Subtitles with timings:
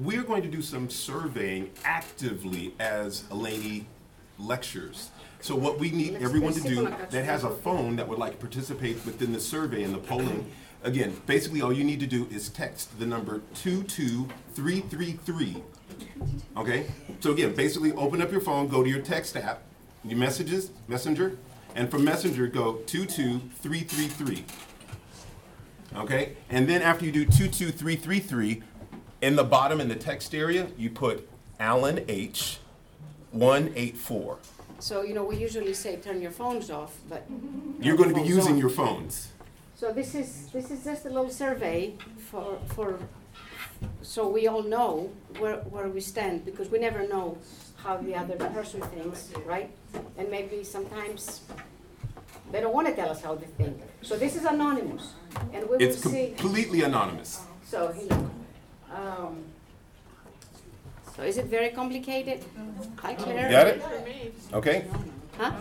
[0.00, 3.84] we're going to do some surveying actively as Eleni
[4.38, 5.10] lectures.
[5.40, 8.08] So what we need everyone to do if I got that has a phone that
[8.08, 10.50] would like to participate within the survey and the polling,
[10.82, 15.62] again, basically all you need to do is text the number 22333.
[16.56, 16.86] Okay?
[17.20, 19.60] So again, basically open up your phone, go to your text app,
[20.02, 21.36] your messages, messenger,
[21.74, 24.44] and from messenger go 22333.
[25.96, 26.36] Okay?
[26.48, 28.62] And then after you do 22333,
[29.20, 31.28] in the bottom in the text area, you put
[31.58, 32.58] Alan H
[33.32, 34.38] 184.
[34.78, 37.26] So, you know, we usually say turn your phones off, but.
[37.80, 39.28] You're going to be using your phones.
[39.76, 41.94] So this is, this is just a little survey
[42.30, 42.98] for, for,
[44.02, 47.38] so we all know where, where we stand, because we never know
[47.76, 49.70] how the other person thinks, right?
[50.18, 51.42] And maybe sometimes
[52.52, 53.80] they don't wanna tell us how they think.
[54.02, 55.14] So this is anonymous,
[55.52, 57.40] and we will It's see, completely anonymous.
[57.64, 58.30] so, you know,
[58.90, 59.44] um,
[61.16, 62.44] so is it very complicated?
[62.96, 63.50] Hi Claire.
[63.50, 63.82] Got it?
[64.52, 64.86] Okay?
[65.38, 65.52] Huh?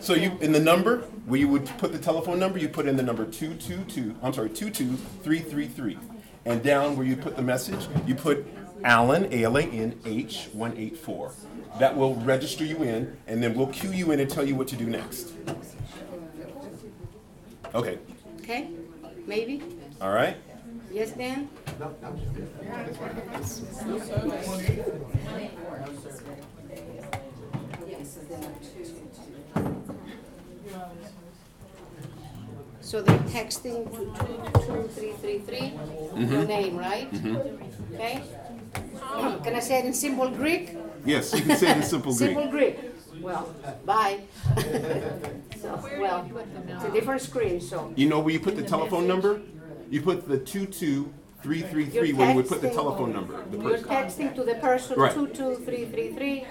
[0.00, 2.96] So you, in the number, where you would put the telephone number, you put in
[2.96, 5.98] the number 222, I'm sorry, 22333.
[6.46, 8.46] And down where you put the message, you put
[8.82, 11.32] Alan, A-L-A-N-H 184.
[11.78, 14.68] That will register you in, and then we'll cue you in and tell you what
[14.68, 15.32] to do next.
[17.74, 17.98] Okay,
[18.40, 18.68] Okay,
[19.26, 19.62] maybe?
[20.00, 20.36] all right?
[20.90, 21.48] Yes, Dan?
[21.80, 21.86] So
[33.00, 36.30] they're texting to two, two, three, three, three, mm-hmm.
[36.30, 37.10] your name, right?
[37.12, 37.94] Mm-hmm.
[37.94, 38.22] Okay?
[39.42, 40.76] Can I say it in simple Greek?
[41.06, 42.28] Yes, you can say it in simple Greek.
[42.28, 42.78] Simple Greek.
[43.22, 43.54] Well,
[43.86, 44.20] bye.
[45.60, 46.26] So, well,
[46.68, 47.92] it's a different screen, so.
[47.94, 49.42] You know where you put the telephone number?
[49.90, 50.38] You put the
[51.42, 53.88] 22333 You're where you would put the telephone number, the You're person.
[53.88, 55.12] texting to the person Right.
[55.14, 56.46] two, two, three, three, three.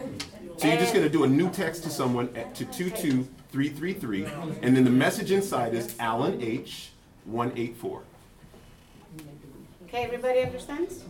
[0.57, 4.25] So you're just gonna do a new text to someone at, to 22333,
[4.61, 6.91] and then the message inside is Alan H.
[7.25, 8.01] 184.
[9.85, 11.03] Okay, everybody understands?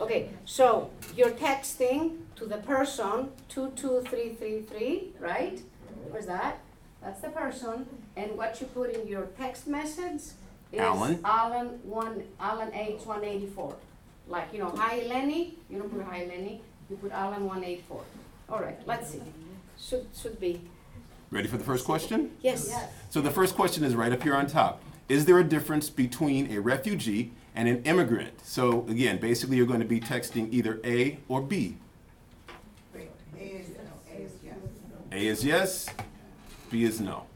[0.00, 5.60] Okay, so you're texting to the person two two three three three, right?
[6.10, 6.58] Where's that?
[7.02, 10.22] That's the person, and what you put in your text message
[10.72, 11.20] is Alan.
[11.24, 13.74] Alan one Alan H one eighty four.
[14.28, 15.58] Like you know, hi Lenny.
[15.68, 16.62] You don't put hi Lenny.
[16.88, 18.02] You put Alan one eight four.
[18.48, 19.22] All right, let's see.
[19.78, 20.60] Should should be
[21.30, 22.32] Ready for the first question?
[22.42, 22.70] yes.
[23.08, 24.82] So the first question is right up here on top.
[25.08, 28.44] Is there a difference between a refugee and an immigrant?
[28.44, 31.76] So again, basically you're going to be texting either A or B.
[35.12, 35.88] A is yes,
[36.70, 37.26] B is no.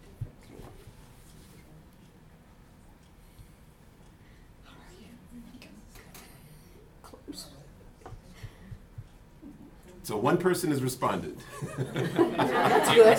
[10.07, 11.37] So one person has responded.
[11.77, 13.19] That's good.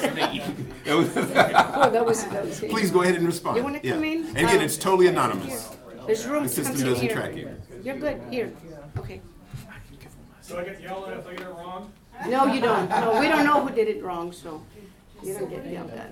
[0.86, 2.62] It was- oh, that was that was.
[2.62, 3.58] Please go ahead and respond.
[3.58, 4.12] You wanna come Yeah.
[4.12, 4.28] in?
[4.28, 5.75] And again, it's totally uh, anonymous.
[6.06, 7.14] There's room The to come system doesn't here.
[7.14, 7.50] track you.
[7.84, 8.22] You're good.
[8.31, 8.53] Here.
[9.00, 9.20] Okay.
[10.48, 11.92] Do I get yelled at if I get it wrong?
[12.30, 12.90] No, you don't.
[12.90, 14.64] No, we don't know who did it wrong, so
[15.22, 16.12] you don't get yelled at.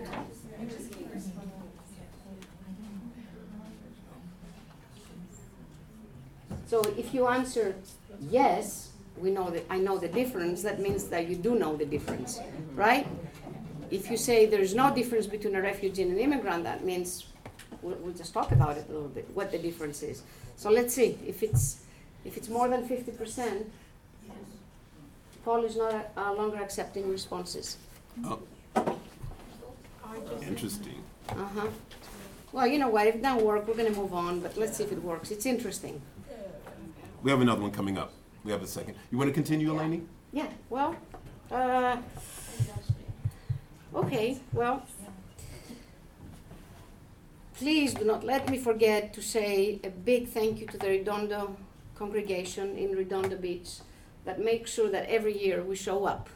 [6.68, 7.76] So if you answer
[8.30, 8.85] yes,
[9.18, 12.40] we know that I know the difference, that means that you do know the difference,
[12.76, 13.08] right?
[13.92, 17.26] If you say there's no difference between a refugee and an immigrant, that means
[17.82, 20.24] we'll, we'll just talk about it a little bit, what the difference is.
[20.58, 21.84] So let's see, if it's,
[22.26, 23.72] if it's more than fifty percent,
[25.44, 27.78] Paul is not uh, longer accepting responses.
[28.24, 28.40] Oh.
[30.42, 31.04] Interesting.
[31.30, 31.68] Uh-huh.
[32.52, 34.84] Well, you know what, if it doesn't work, we're gonna move on, but let's see
[34.84, 35.30] if it works.
[35.30, 36.02] It's interesting.
[37.22, 38.12] We have another one coming up.
[38.46, 38.96] We have a second.
[39.12, 40.04] You want to continue, Eleni?
[40.32, 40.96] Yeah, well,
[41.52, 41.98] uh,
[43.96, 44.86] okay, well,
[47.58, 51.56] please do not let me forget to say a big thank you to the Redondo
[51.96, 53.80] congregation in Redondo Beach
[54.26, 56.30] that makes sure that every year we show up.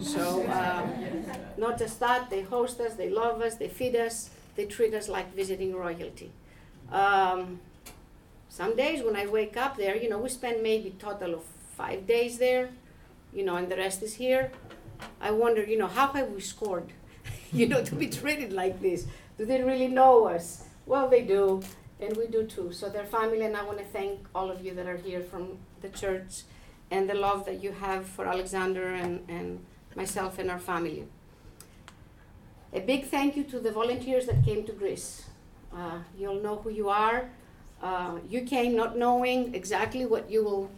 [0.00, 0.86] So, uh,
[1.58, 5.08] not just that, they host us, they love us, they feed us, they treat us
[5.10, 6.30] like visiting royalty.
[6.90, 7.60] Um,
[8.54, 11.42] some days when I wake up there, you know, we spend maybe total of
[11.76, 12.68] five days there,
[13.32, 14.52] you know, and the rest is here.
[15.20, 16.92] I wonder, you know, how have we scored,
[17.52, 19.08] you know, to be treated like this?
[19.38, 20.66] Do they really know us?
[20.86, 21.64] Well, they do,
[21.98, 22.70] and we do too.
[22.72, 25.58] So their family, and I want to thank all of you that are here from
[25.82, 26.42] the church
[26.92, 29.66] and the love that you have for Alexander and, and
[29.96, 31.08] myself and our family.
[32.72, 35.24] A big thank you to the volunteers that came to Greece.
[35.76, 37.30] Uh, you'll know who you are.
[37.84, 40.70] Uh, you came not knowing exactly what you will,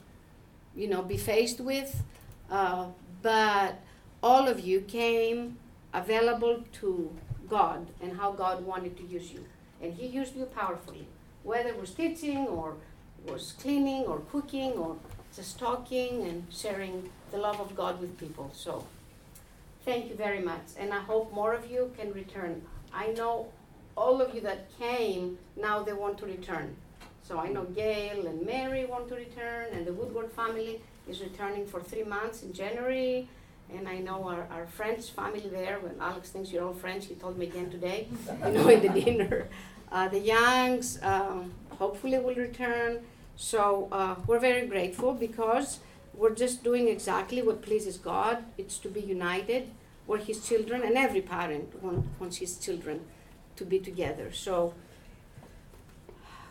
[0.75, 2.03] you know, be faced with,
[2.51, 2.87] uh,
[3.23, 3.81] but
[4.25, 5.57] all of you came
[5.95, 7.09] available to
[7.49, 9.45] God and how God wanted to use you.
[9.81, 11.07] And He used you powerfully,
[11.45, 12.75] whether it was teaching or
[13.25, 14.97] was cleaning or cooking or
[15.37, 18.51] just talking and sharing the love of God with people.
[18.53, 18.85] So,
[19.85, 20.67] thank you very much.
[20.77, 22.63] And I hope more of you can return.
[22.93, 23.47] I know
[23.97, 26.75] all of you that came, now they want to return.
[27.27, 31.67] So I know Gail and Mary want to return, and the Woodward family is returning
[31.67, 33.29] for three months in January.
[33.75, 37.17] And I know our, our French family there, when Alex thinks you're all French, he
[37.17, 38.07] told me again today,
[38.45, 39.49] you know, in the dinner.
[39.91, 43.01] Uh, the Youngs um, hopefully will return.
[43.35, 45.81] So uh, we're very grateful because
[46.15, 48.45] we're just doing exactly what pleases God.
[48.57, 49.71] It's to be united.
[50.07, 53.01] We're His children, and every parent want, wants his children
[53.57, 54.31] to be together.
[54.33, 54.75] So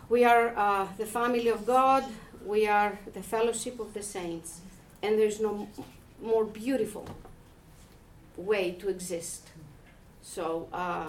[0.10, 2.04] we are uh, the family of God,
[2.46, 4.62] we are the fellowship of the saints,
[5.02, 5.68] and there's no
[6.22, 7.08] more beautiful
[8.38, 9.50] way to exist.
[10.22, 11.08] So, uh,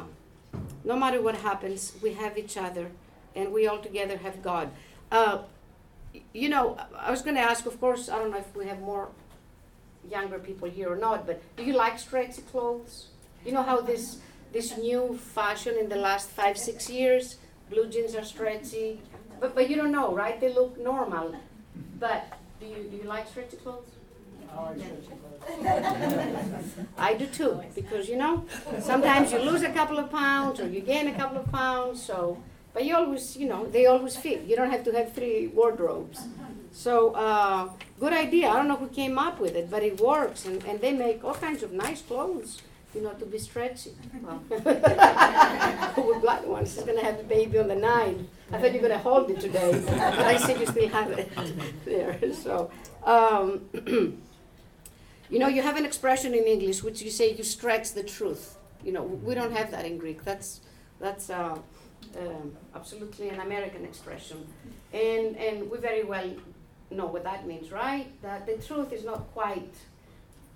[0.84, 2.90] no matter what happens, we have each other,
[3.34, 4.70] and we all together have God.
[5.10, 5.38] Uh,
[6.32, 8.80] you know, I was going to ask, of course, I don't know if we have
[8.80, 9.08] more
[10.10, 13.08] younger people here or not, but do you like stretchy clothes?
[13.44, 14.18] You know how this
[14.52, 17.36] this new fashion in the last five six years,
[17.70, 19.00] blue jeans are stretchy,
[19.40, 20.40] but but you don't know, right?
[20.40, 21.34] They look normal,
[21.98, 22.24] but
[22.60, 23.90] do you do you like stretchy clothes?
[26.98, 28.44] I do too, because you know,
[28.80, 32.42] sometimes you lose a couple of pounds or you gain a couple of pounds, so,
[32.72, 34.42] but you always, you know, they always fit.
[34.42, 36.20] You don't have to have three wardrobes.
[36.72, 37.68] So, uh,
[38.00, 38.48] good idea.
[38.48, 41.24] I don't know who came up with it, but it works, and, and they make
[41.24, 42.62] all kinds of nice clothes,
[42.96, 43.92] you know, to be stretchy.
[44.22, 48.26] Well, with black ones, she's gonna have a baby on the nine.
[48.50, 51.30] I thought you were gonna hold it today, but I see you still have it
[51.84, 52.18] there.
[52.32, 52.70] So,
[53.04, 53.68] um,
[55.30, 58.56] you know, you have an expression in English which you say you stretch the truth.
[58.82, 60.24] You know, we don't have that in Greek.
[60.24, 60.60] That's
[60.98, 61.58] that's uh,
[62.18, 64.46] um, absolutely an American expression,
[64.94, 66.30] and and we very well
[66.90, 68.08] know what that means, right?
[68.22, 69.74] That the truth is not quite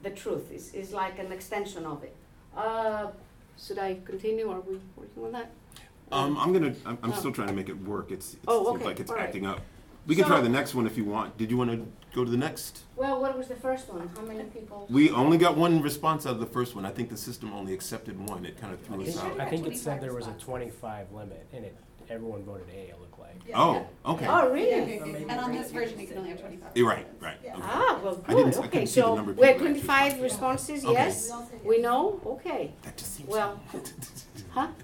[0.03, 0.51] the truth.
[0.51, 2.15] It's, it's like an extension of it.
[2.57, 3.09] Uh,
[3.59, 4.51] should I continue?
[4.51, 5.51] Are we working on that?
[6.13, 6.75] Um, I'm gonna.
[6.85, 7.17] I'm, I'm Oh.
[7.17, 8.11] still trying to make it work.
[8.11, 9.27] It's, it Oh, seems okay, like it's all right.
[9.27, 9.61] acting up.
[10.07, 11.37] We can So- try the next one if you want.
[11.37, 12.83] Did you want to go to the next?
[12.97, 14.11] Well, what was the first one?
[14.17, 14.87] How many people?
[14.91, 16.85] We only got one response out of the first one.
[16.85, 18.45] I think the system only accepted one.
[18.45, 19.39] It kind of threw us out.
[19.39, 21.77] I think it said there was a twenty-five limit, and it,
[22.11, 23.31] everyone voted A, it looked like.
[23.55, 24.27] Oh, okay.
[24.29, 24.99] Oh, really?
[24.99, 26.71] And on this version, you can only have twenty-five.
[26.75, 27.07] You're right.
[27.21, 27.37] Right.
[27.43, 27.55] Yeah.
[27.55, 27.63] Okay.
[27.65, 28.57] Ah, well, I didn't- good.
[28.57, 30.85] I Okay, couldn't see the so number of we have people actually twenty-five responses.
[30.85, 30.93] Okay.
[30.95, 31.33] Yes,
[31.65, 32.21] we know.
[32.27, 32.73] Okay.
[32.83, 33.29] That just seems.
[33.29, 33.61] Well,
[34.51, 34.69] huh?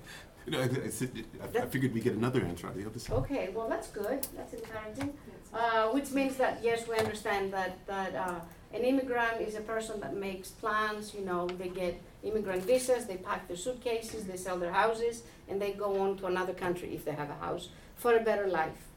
[0.47, 3.01] You know, I, I, said- I- I figured we get another and try the other
[3.01, 3.17] side.
[3.17, 5.13] Okay, well, that's good, that's encouraging.
[5.53, 8.39] Uh, which means that, yes, we understand that, that, uh,
[8.73, 13.17] an immigrant is a person that makes plans, you know, they get immigrant visas, they
[13.17, 17.05] pack their suitcases, they sell their houses, and they go on to another country if
[17.05, 18.89] they have a house, for a better life.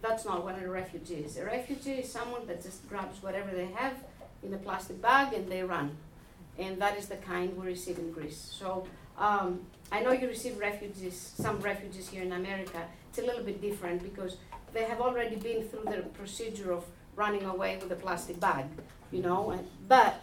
[0.00, 1.36] That's not what a refugee is.
[1.36, 3.94] A refugee is someone that just grabs whatever they have
[4.42, 5.96] in a plastic bag and they run.
[6.58, 8.52] And that is the kind we receive in Greece.
[8.58, 8.86] So,
[9.16, 12.82] um, I know you receive refugees, some refugees here in America.
[13.10, 14.36] It's a little bit different because
[14.72, 18.64] they have already been through the procedure of running away with a plastic bag,
[19.10, 19.50] you know.
[19.50, 20.20] And, but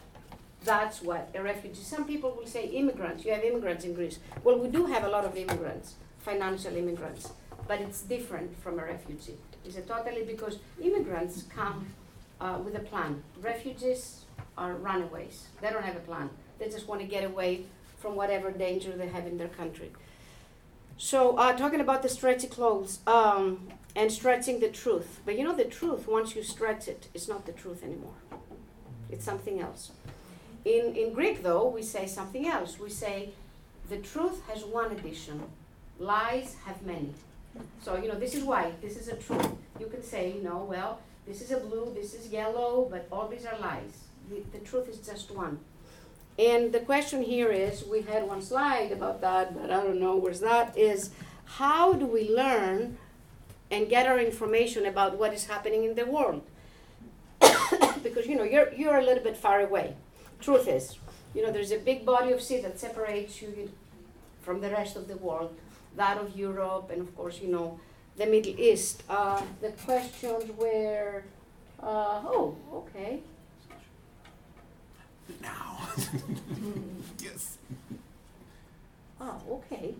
[0.63, 1.81] that's what a refugee.
[1.81, 3.25] Some people will say immigrants.
[3.25, 4.19] You have immigrants in Greece.
[4.43, 7.31] Well, we do have a lot of immigrants, financial immigrants,
[7.67, 9.37] but it's different from a refugee.
[9.63, 11.87] It's a totally because immigrants come
[12.41, 13.23] uh, with a plan.
[13.41, 14.25] Refugees
[14.57, 15.47] are runaways.
[15.61, 16.29] They don't have a plan.
[16.59, 17.65] They just want to get away
[17.97, 19.91] from whatever danger they have in their country.
[20.97, 25.21] So, uh, talking about the stretchy clothes um, and stretching the truth.
[25.25, 28.13] But you know, the truth, once you stretch it, it's not the truth anymore,
[29.09, 29.91] it's something else.
[30.65, 32.79] In, in Greek, though, we say something else.
[32.79, 33.29] We say
[33.89, 35.43] the truth has one addition,
[35.99, 37.13] lies have many.
[37.81, 39.49] So, you know, this is white, this is a truth.
[39.79, 43.27] You can say, you know, well, this is a blue, this is yellow, but all
[43.27, 44.05] these are lies.
[44.29, 45.59] The, the truth is just one.
[46.37, 50.15] And the question here is we had one slide about that, but I don't know
[50.15, 51.09] where's that is
[51.45, 52.97] how do we learn
[53.71, 56.43] and get our information about what is happening in the world?
[58.03, 59.95] because you know you're you're a little bit far away.
[60.41, 60.97] Truth is,
[61.33, 63.71] you know, there's a big body of sea that separates you
[64.41, 65.55] from the rest of the world,
[65.95, 67.79] that of Europe, and of course, you know,
[68.17, 69.03] the Middle East.
[69.09, 71.23] Uh, the questions were,
[71.81, 73.19] uh, oh, okay.
[75.41, 75.87] Now.
[77.19, 77.57] yes.
[79.21, 79.93] Oh, okay.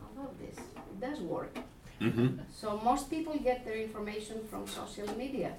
[0.00, 0.56] I love this.
[0.58, 1.54] It does work.
[2.00, 2.38] Mm-hmm.
[2.54, 5.52] So most people get their information from social media.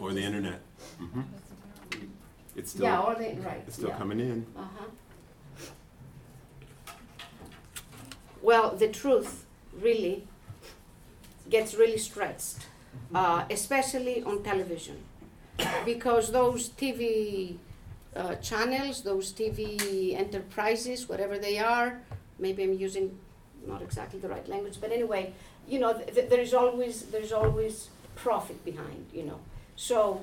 [0.00, 0.60] Or the internet.
[1.00, 1.20] Mm-hmm.
[2.56, 3.62] It's still, Yeah, or the, right.
[3.66, 3.98] it's still yeah.
[3.98, 4.46] coming in.
[4.56, 4.84] Uh-huh.
[8.42, 9.44] Well, the truth
[9.80, 10.26] really
[11.50, 12.66] gets really stretched,
[13.14, 14.98] uh, especially on television,
[15.84, 17.56] because those TV
[18.14, 22.00] uh, channels, those TV enterprises, whatever they are,
[22.38, 23.18] maybe I'm using
[23.66, 25.32] not exactly the right language, but anyway,
[25.68, 29.40] you know, th- th- there is always there is always profit behind, you know.
[29.74, 30.20] So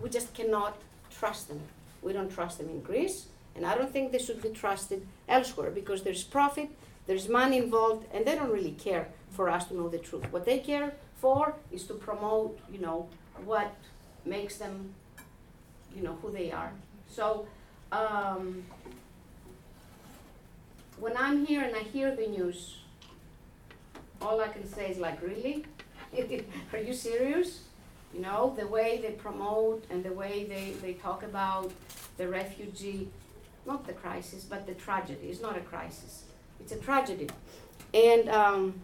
[0.00, 0.76] we just cannot
[1.18, 1.60] trust them.
[2.02, 5.70] We don't trust them in Greece, and I don't think they should be trusted elsewhere
[5.70, 6.68] because there's profit,
[7.06, 10.30] there's money involved, and they don't really care for us to know the truth.
[10.30, 13.08] What they care for is to promote, you know,
[13.44, 13.74] what
[14.24, 14.94] makes them,
[15.96, 16.72] you know, who they are.
[17.08, 17.46] So,
[17.92, 18.64] um,
[20.98, 22.78] when I'm here and I hear the news,
[24.20, 25.64] all I can say is like, really?
[26.72, 27.60] Are you serious?
[28.14, 31.72] You know, the way they promote and the way they, they talk about
[32.16, 33.08] the refugee,
[33.66, 35.26] not the crisis, but the tragedy.
[35.28, 36.22] It's not a crisis,
[36.60, 37.28] it's a tragedy.
[37.92, 38.74] And, um,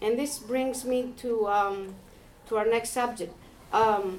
[0.00, 1.94] and this brings me to, um,
[2.48, 3.32] to our next subject.
[3.72, 4.18] Um,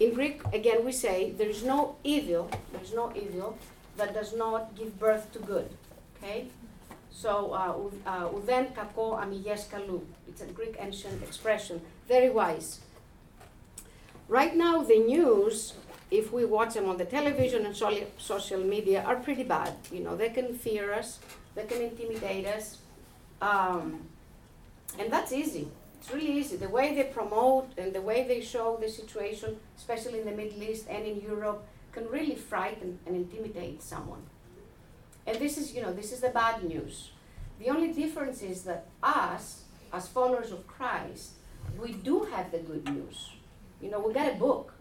[0.00, 3.56] in Greek, again, we say there is no evil, there is no evil
[3.96, 5.68] that does not give birth to good.
[6.16, 6.48] Okay?
[7.10, 7.74] So, uh,
[8.30, 10.02] uden uh, kako.
[10.28, 11.80] It's a Greek ancient expression.
[12.06, 12.80] Very wise.
[14.28, 15.72] Right now, the news,
[16.10, 19.72] if we watch them on the television and social media, are pretty bad.
[19.90, 21.18] You know, they can fear us,
[21.54, 22.78] they can intimidate us,
[23.40, 24.06] um,
[24.98, 25.68] and that's easy.
[25.98, 26.56] It's really easy.
[26.56, 30.62] The way they promote and the way they show the situation, especially in the Middle
[30.62, 34.22] East and in Europe, can really frighten and intimidate someone.
[35.26, 37.10] And this is, you know, this is the bad news.
[37.58, 41.32] The only difference is that us, as followers of Christ,
[41.80, 43.30] we do have the good news.
[43.80, 44.74] You know, we got a book,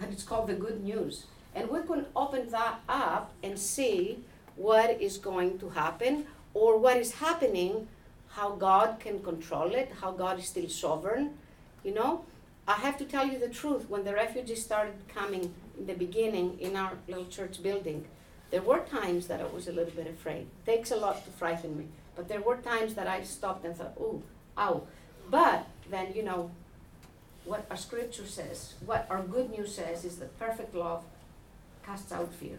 [0.00, 1.26] and it's called the Good News.
[1.54, 4.24] And we can open that up and see
[4.56, 7.88] what is going to happen or what is happening,
[8.28, 11.38] how God can control it, how God is still sovereign.
[11.82, 12.24] You know,
[12.68, 13.88] I have to tell you the truth.
[13.88, 18.06] When the refugees started coming in the beginning in our little church building,
[18.50, 20.42] there were times that I was a little bit afraid.
[20.42, 23.74] It Takes a lot to frighten me, but there were times that I stopped and
[23.74, 24.22] thought, "Ooh,
[24.58, 24.82] ow!"
[25.30, 26.50] But then, you know,
[27.44, 31.04] what our scripture says, what our good news says, is that perfect love
[31.84, 32.58] casts out fear.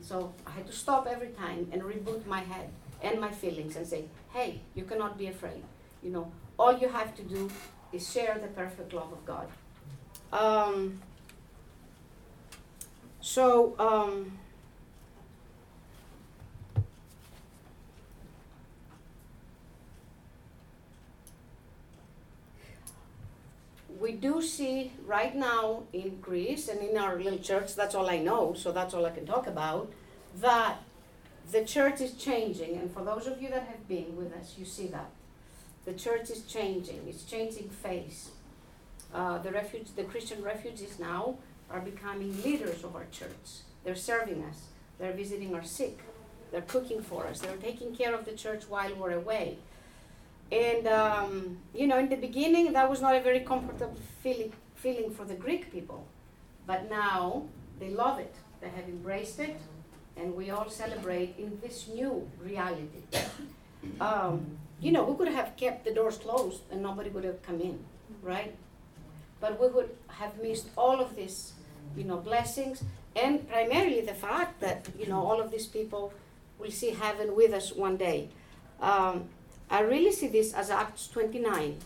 [0.00, 2.70] So I had to stop every time and reboot my head
[3.02, 5.62] and my feelings and say, "Hey, you cannot be afraid.
[6.02, 7.50] You know, all you have to do
[7.92, 9.48] is share the perfect love of God."
[10.32, 11.00] Um,
[13.20, 13.74] so.
[13.78, 14.38] Um,
[24.00, 28.18] we do see right now in Greece and in our little church, that's all I
[28.18, 29.92] know, so that's all I can talk about,
[30.36, 30.78] that
[31.50, 32.76] the church is changing.
[32.76, 35.10] And for those of you that have been with us, you see that.
[35.84, 38.30] The church is changing, it's changing face.
[39.12, 41.36] Uh, the, refuge, the Christian refugees now
[41.70, 43.62] are becoming leaders of our church.
[43.84, 44.66] They're serving us,
[44.98, 46.00] they're visiting our sick,
[46.52, 49.58] they're cooking for us, they're taking care of the church while we're away.
[50.50, 55.10] And um, you know, in the beginning, that was not a very comfortable feeling feeling
[55.10, 56.06] for the Greek people,
[56.66, 57.44] but now
[57.80, 58.34] they love it.
[58.60, 59.56] They have embraced it,
[60.16, 63.02] and we all celebrate in this new reality.
[64.00, 67.60] Um, you know, we could have kept the doors closed and nobody would have come
[67.60, 67.78] in,
[68.22, 68.54] right?
[69.40, 71.52] But we would have missed all of these,
[71.96, 72.82] you know, blessings,
[73.14, 76.12] and primarily the fact that you know all of these people
[76.58, 78.28] will see heaven with us one day.
[78.80, 79.28] Um,
[79.70, 81.76] I really see this as Acts 29.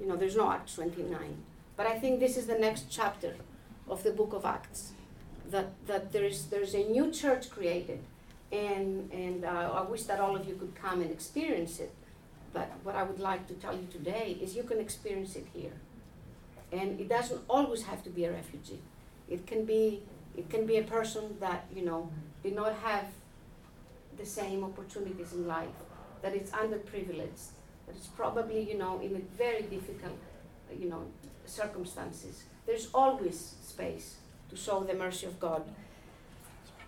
[0.00, 1.36] You know, there's no Acts 29.
[1.76, 3.34] But I think this is the next chapter
[3.88, 4.92] of the book of Acts.
[5.50, 8.00] That, that there's, there's a new church created.
[8.50, 11.92] And, and uh, I wish that all of you could come and experience it.
[12.54, 15.72] But what I would like to tell you today is you can experience it here.
[16.72, 18.80] And it doesn't always have to be a refugee.
[19.28, 20.02] It can be,
[20.36, 22.10] it can be a person that, you know,
[22.42, 23.06] did not have
[24.16, 25.68] the same opportunities in life
[26.24, 27.48] that it's underprivileged,
[27.86, 30.18] that it's probably, you know, in a very difficult,
[30.80, 31.02] you know,
[31.44, 32.44] circumstances.
[32.66, 34.16] There's always space
[34.48, 35.62] to show the mercy of God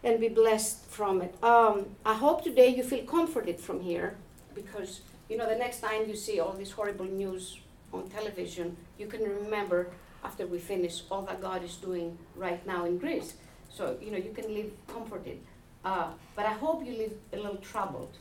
[0.02, 1.34] and be blessed from it.
[1.44, 4.16] Um, I hope today you feel comforted from here
[4.54, 7.58] because, you know, the next time you see all this horrible news
[7.92, 9.90] on television, you can remember
[10.24, 13.34] after we finish all that God is doing right now in Greece.
[13.68, 15.40] So, you know, you can live comforted.
[15.84, 18.16] Uh, but I hope you live a little troubled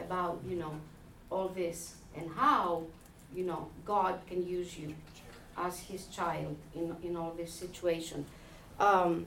[0.00, 0.74] about, you know,
[1.30, 2.84] all this and how,
[3.34, 4.94] you know, God can use you
[5.56, 8.24] as His child in, in all this situation.
[8.78, 9.26] Um,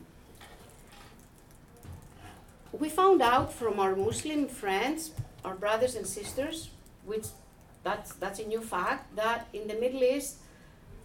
[2.72, 5.12] we found out from our Muslim friends,
[5.46, 6.70] our brothers and sisters,
[7.06, 7.28] which
[7.84, 10.38] that's, that's a new fact, that in the Middle East,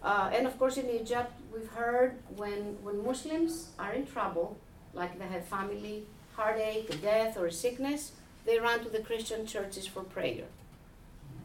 [0.01, 4.57] uh, and of course in Egypt, we've heard when, when Muslims are in trouble,
[4.93, 8.13] like they have family heartache, death, or sickness,
[8.49, 10.45] they run to the Christian churches for prayer.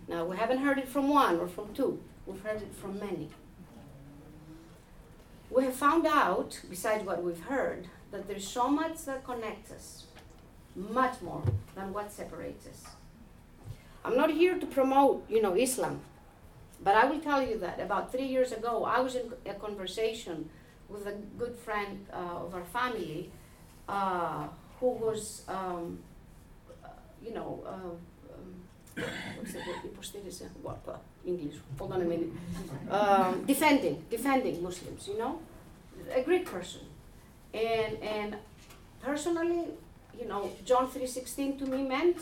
[0.08, 3.28] Now, we haven't heard it from one or from two, we've heard it from many.
[5.50, 10.04] We have found out, besides what we've heard, that there's so much that connects us,
[10.74, 11.42] much more
[11.74, 12.84] than what separates us.
[14.02, 16.00] I'm not here to promote, you know, Islam,
[16.82, 20.48] but I will tell you that about three years ago, I was in a conversation
[20.88, 23.30] with a good friend uh, of our family
[23.90, 24.46] uh,
[24.80, 25.98] who was, um,
[27.24, 27.96] you know, um,
[28.32, 29.04] um
[29.36, 32.30] what's it, hypostasis, what, uh, English, hold on a minute,
[32.90, 35.40] um, defending, defending Muslims, you know,
[36.14, 36.82] a great person.
[37.52, 38.36] And, and
[39.00, 39.68] personally,
[40.18, 42.18] you know, John 3.16 to me meant,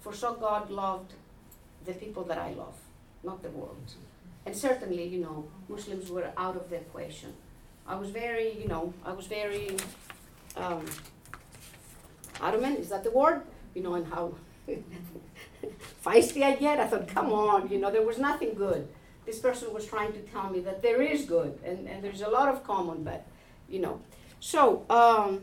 [0.00, 1.12] for so God loved
[1.84, 2.78] the people that I love,
[3.22, 3.94] not the world.
[4.44, 7.32] And certainly, you know, Muslims were out of the equation.
[7.86, 9.76] I was very, you know, I was very
[10.56, 10.84] um,
[12.40, 13.42] adamant, is that the word?
[13.76, 14.34] You know, and how
[16.04, 16.80] feisty I get.
[16.80, 18.88] I thought, come on, you know, there was nothing good.
[19.26, 22.28] This person was trying to tell me that there is good and, and there's a
[22.28, 23.26] lot of common, but,
[23.68, 24.00] you know.
[24.40, 25.42] So, um,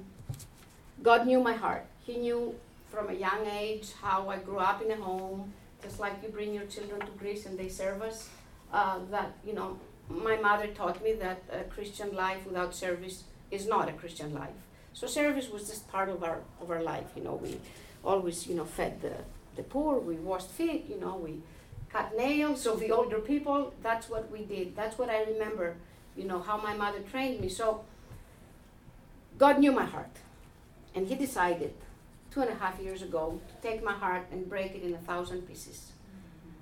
[1.04, 1.86] God knew my heart.
[2.06, 2.56] He knew
[2.90, 6.54] from a young age how I grew up in a home, just like you bring
[6.54, 8.30] your children to Greece and they serve us.
[8.72, 9.78] Uh, that, you know,
[10.10, 14.60] my mother taught me that a Christian life without service is not a Christian life.
[14.94, 17.08] So service was just part of our of our life.
[17.16, 17.58] You know, we
[18.04, 19.14] always you know fed the
[19.56, 20.86] the poor, we washed feet.
[20.90, 21.42] You know, we
[21.90, 23.74] cut nails of the older people.
[23.82, 24.76] That's what we did.
[24.76, 25.76] That's what I remember.
[26.16, 27.50] You know how my mother trained me.
[27.50, 27.84] So
[29.38, 30.16] God knew my heart,
[30.96, 31.74] and He decided
[32.32, 34.98] two and a half years ago to take my heart and break it in a
[34.98, 35.92] thousand pieces,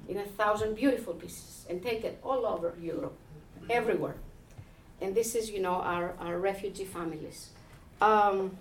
[0.08, 3.18] in a thousand beautiful pieces, and take it all over Europe,
[3.70, 4.16] everywhere.
[5.00, 7.50] And this is, you know, our, our refugee families.
[8.02, 8.58] Um,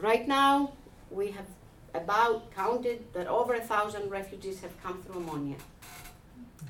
[0.00, 0.72] right now,
[1.10, 1.46] we have
[1.94, 5.56] about counted that over a thousand refugees have come through Omonia.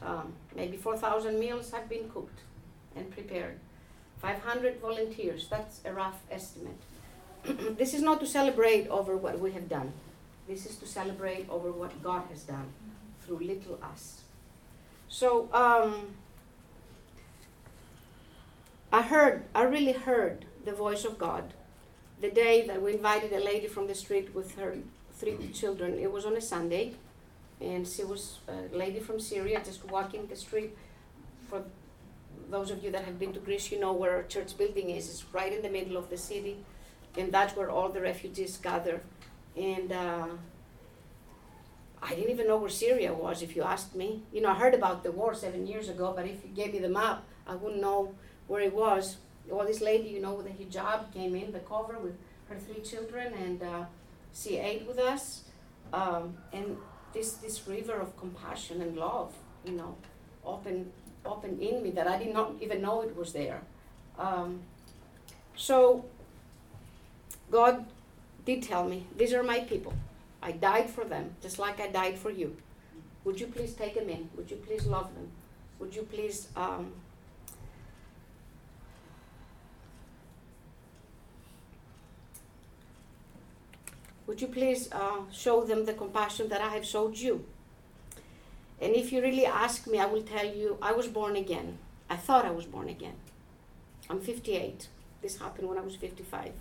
[0.03, 2.41] Um, maybe 4,000 meals have been cooked
[2.97, 3.59] and prepared.
[4.19, 6.81] 500 volunteers, that's a rough estimate.
[7.45, 9.93] this is not to celebrate over what we have done.
[10.49, 12.69] This is to celebrate over what God has done
[13.23, 14.23] through little us.
[15.09, 16.15] So, um,
[18.93, 21.55] I heard, I really heard the voice of God
[22.21, 24.77] the day that we invited a lady from the street with her
[25.15, 25.99] three children.
[25.99, 26.95] It was on a Sunday,
[27.61, 30.77] and she was a lady from Syria just walking the street.
[31.49, 31.63] For
[32.51, 35.09] those of you that have been to Greece, you know where our church building is.
[35.09, 36.59] It's right in the middle of the city,
[37.17, 39.03] and that's where all the refugees gather.
[39.57, 40.29] And uh,
[42.03, 44.23] I didn't even know where Syria was, if you asked me.
[44.33, 46.79] You know, I heard about the war seven years ago, but if you gave me
[46.81, 48.15] the map, I wouldn't know
[48.47, 49.17] where it was.
[49.49, 52.17] Well, this lady, you know, with a hijab came in the cover with
[52.49, 53.85] her three children, and uh,
[54.35, 55.45] she ate with us.
[55.93, 56.77] Um, and
[57.13, 59.97] this this river of compassion and love, you know,
[60.45, 60.93] opened
[61.25, 63.61] opened in me that I did not even know it was there.
[64.19, 64.61] Um,
[65.57, 66.05] so
[67.51, 67.85] God
[68.45, 69.93] did tell me, these are my people.
[70.43, 72.57] I died for them, just like I died for you.
[73.25, 74.31] Would you please take them in?
[74.37, 75.29] Would you please love them?
[75.79, 76.93] Would you please um,
[84.31, 87.45] Would you please uh, show them the compassion that I have showed you?
[88.81, 91.79] And if you really ask me, I will tell you I was born again.
[92.09, 93.17] I thought I was born again.
[94.09, 94.87] I'm 58.
[95.21, 96.53] This happened when I was 55.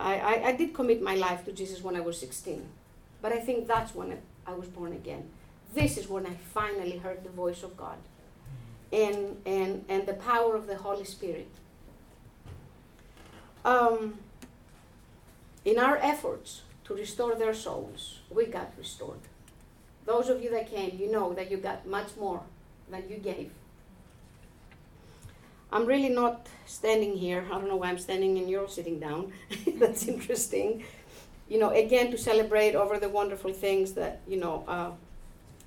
[0.00, 2.66] I, I, I did commit my life to Jesus when I was 16,
[3.20, 5.28] but I think that's when I was born again.
[5.72, 7.98] This is when I finally heard the voice of God
[8.92, 11.46] and, and, and the power of the Holy Spirit.
[13.64, 14.18] Um,
[15.64, 19.20] in our efforts to restore their souls, we got restored.
[20.04, 22.42] Those of you that came, you know that you got much more
[22.90, 23.50] than you gave.
[25.72, 27.46] I'm really not standing here.
[27.50, 29.32] I don't know why I'm standing and you're sitting down.
[29.78, 30.84] That's interesting.
[31.48, 34.90] You know, again, to celebrate over the wonderful things that, you know, uh,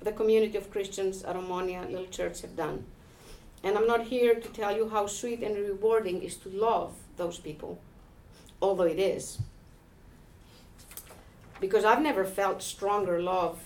[0.00, 2.84] the community of Christians at Omonia Little Church have done.
[3.64, 7.38] And I'm not here to tell you how sweet and rewarding is to love those
[7.38, 7.80] people,
[8.62, 9.38] although it is.
[11.60, 13.58] Because I've never felt stronger love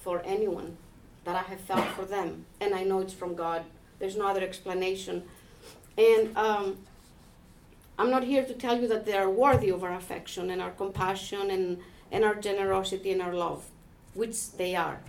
[0.00, 0.76] for anyone
[1.24, 3.64] that I have felt for them, and I know it's from God.
[3.98, 5.24] There's no other explanation.
[5.98, 6.78] And um,
[7.98, 10.70] I'm not here to tell you that they are worthy of our affection and our
[10.70, 11.78] compassion and,
[12.12, 13.64] and our generosity and our love,
[14.14, 15.00] which they are.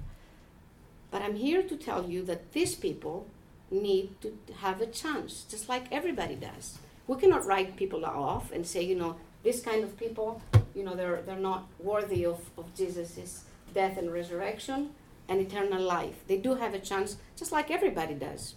[1.12, 3.27] But I'm here to tell you that these people
[3.69, 6.80] need to have a chance, just like everybody does.
[7.08, 10.41] We cannot write people off and say, you know, this kind of people,
[10.78, 14.92] you know, they're, they're not worthy of, of Jesus' death and resurrection
[15.28, 16.16] and eternal life.
[16.28, 18.54] They do have a chance, just like everybody does.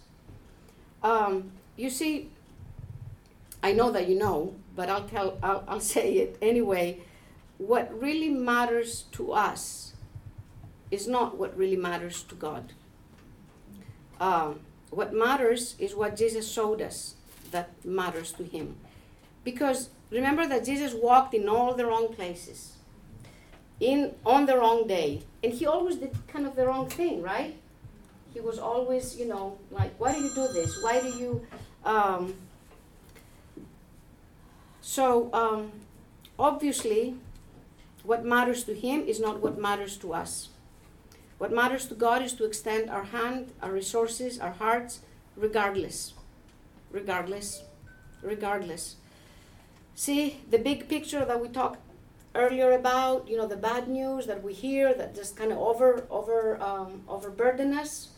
[1.01, 2.29] Um, you see,
[3.63, 6.99] I know that you know, but I'll tell, I'll, I'll say it anyway.
[7.57, 9.93] What really matters to us
[10.91, 12.73] is not what really matters to God.
[14.19, 14.59] Um,
[14.91, 17.15] what matters is what Jesus showed us
[17.49, 18.75] that matters to Him.
[19.43, 22.73] Because remember that Jesus walked in all the wrong places,
[23.79, 27.55] in on the wrong day, and He always did kind of the wrong thing, right?
[28.33, 30.81] He was always, you know, like, why do you do this?
[30.81, 31.45] Why do you?
[31.83, 32.35] Um,
[34.81, 35.71] so um,
[36.37, 37.15] obviously,
[38.03, 40.49] what matters to Him is not what matters to us.
[41.37, 44.99] What matters to God is to extend our hand, our resources, our hearts,
[45.35, 46.13] regardless.
[46.91, 47.63] Regardless.
[48.21, 48.97] Regardless.
[49.95, 51.79] See, the big picture that we talked
[52.33, 56.05] earlier about, you know, the bad news that we hear that just kind of over,
[56.09, 58.09] over, um, overburden us,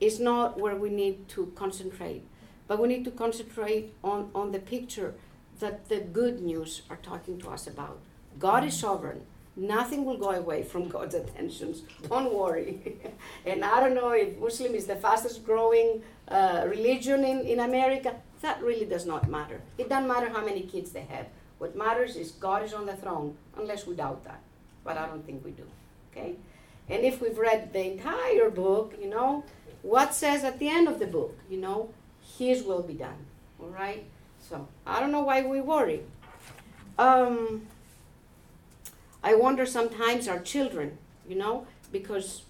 [0.00, 2.22] is not where we need to concentrate.
[2.66, 5.14] But we need to concentrate on, on the picture
[5.60, 8.00] that the good news are talking to us about.
[8.38, 9.22] God is sovereign.
[9.56, 11.82] Nothing will go away from God's attentions.
[12.08, 12.96] Don't worry.
[13.46, 18.16] and I don't know if Muslim is the fastest growing uh, religion in, in America.
[18.44, 19.62] That really does not matter.
[19.78, 21.28] It doesn't matter how many kids they have.
[21.56, 24.42] What matters is God is on the throne, unless we doubt that.
[24.84, 25.62] But I don't think we do.
[26.10, 26.34] Okay?
[26.90, 29.44] And if we've read the entire book, you know,
[29.80, 31.38] what says at the end of the book?
[31.48, 31.88] You know,
[32.38, 33.16] His will be done.
[33.58, 34.04] All right?
[34.46, 36.02] So I don't know why we worry.
[36.98, 37.66] Um,
[39.22, 42.42] I wonder sometimes our children, you know, because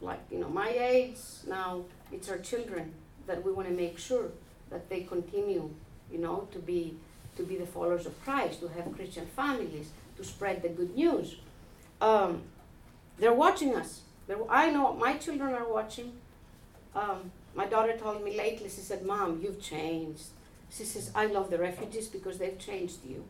[0.00, 2.92] like, you know, my age now, it's our children
[3.26, 4.30] that we want to make sure
[4.70, 5.70] that they continue,
[6.10, 6.96] you know, to be
[7.36, 11.36] to be the followers of Christ, to have Christian families, to spread the good news.
[12.00, 12.42] Um,
[13.16, 14.00] they're watching us.
[14.26, 16.12] They're, I know my children are watching.
[16.96, 20.24] Um, my daughter told me lately, she said, Mom, you've changed.
[20.70, 23.24] She says, I love the refugees because they've changed you.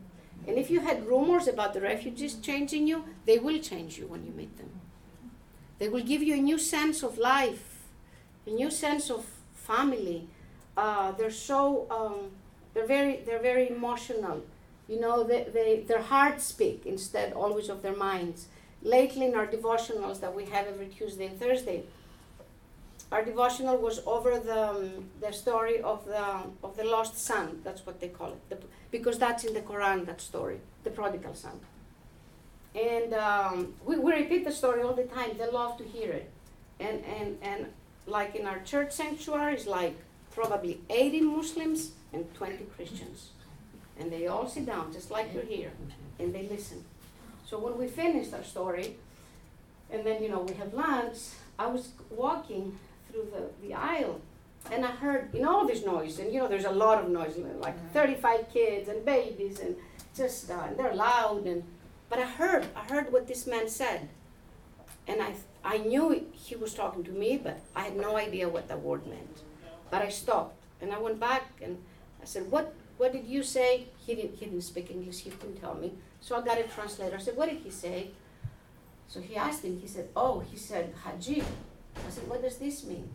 [0.47, 4.25] And if you had rumors about the refugees changing you, they will change you when
[4.25, 4.69] you meet them.
[5.77, 7.83] They will give you a new sense of life,
[8.45, 10.27] a new sense of family.
[10.79, 11.59] Uh, they're so
[11.97, 12.17] um,
[12.73, 14.37] they're very they're very emotional.
[14.87, 18.47] You know, they, they their hearts speak instead always of their minds.
[18.81, 21.83] Lately, in our devotionals that we have every Tuesday and Thursday,
[23.11, 26.25] our devotional was over the, um, the story of the,
[26.63, 27.59] of the lost son.
[27.65, 28.41] That's what they call it.
[28.49, 28.57] The,
[28.89, 31.59] because that's in the Quran, that story, the prodigal son.
[32.73, 35.31] And um, we, we repeat the story all the time.
[35.37, 36.29] They love to hear it.
[36.79, 37.65] And, and, and
[38.07, 39.97] like in our church sanctuary, sanctuaries, like
[40.31, 43.29] probably 80 Muslims and 20 Christians.
[43.99, 45.71] And they all sit down, just like you're here,
[46.19, 46.83] and they listen.
[47.45, 48.95] So when we finished our story,
[49.91, 51.17] and then, you know, we have lunch,
[51.57, 52.77] I was walking
[53.11, 54.21] through the, the aisle
[54.71, 57.37] and I heard in all this noise, and you know, there's a lot of noise,
[57.59, 59.75] like 35 kids and babies, and
[60.15, 61.45] just uh, and they're loud.
[61.45, 61.63] And
[62.09, 64.09] but I heard, I heard what this man said,
[65.07, 68.67] and I, I knew he was talking to me, but I had no idea what
[68.67, 69.41] that word meant.
[69.91, 71.77] But I stopped and I went back and
[72.21, 75.19] I said, "What, what did you say?" He didn't, he didn't speak English.
[75.21, 75.93] He couldn't tell me.
[76.21, 77.15] So I got a translator.
[77.15, 78.11] I said, "What did he say?"
[79.07, 79.79] So he asked him.
[79.79, 81.43] He said, "Oh, he said Haji."
[82.07, 83.09] I said, "What does this mean?"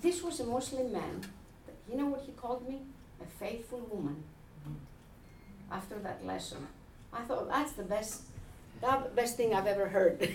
[0.00, 1.20] This was a Muslim man.
[1.88, 2.80] You know what he called me?
[3.20, 4.22] A faithful woman.
[5.70, 6.66] After that lesson,
[7.12, 8.22] I thought that's the best,
[8.80, 10.28] the best thing I've ever heard.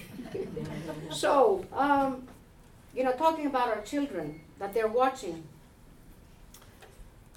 [1.11, 2.27] so, um,
[2.93, 5.43] you know, talking about our children that they're watching.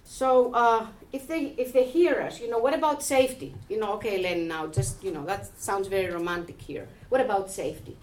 [0.05, 3.55] So, uh, if they if they hear us, you know, what about safety?
[3.69, 6.89] You know, okay, Len, now just you know that sounds very romantic here.
[7.09, 7.97] What about safety?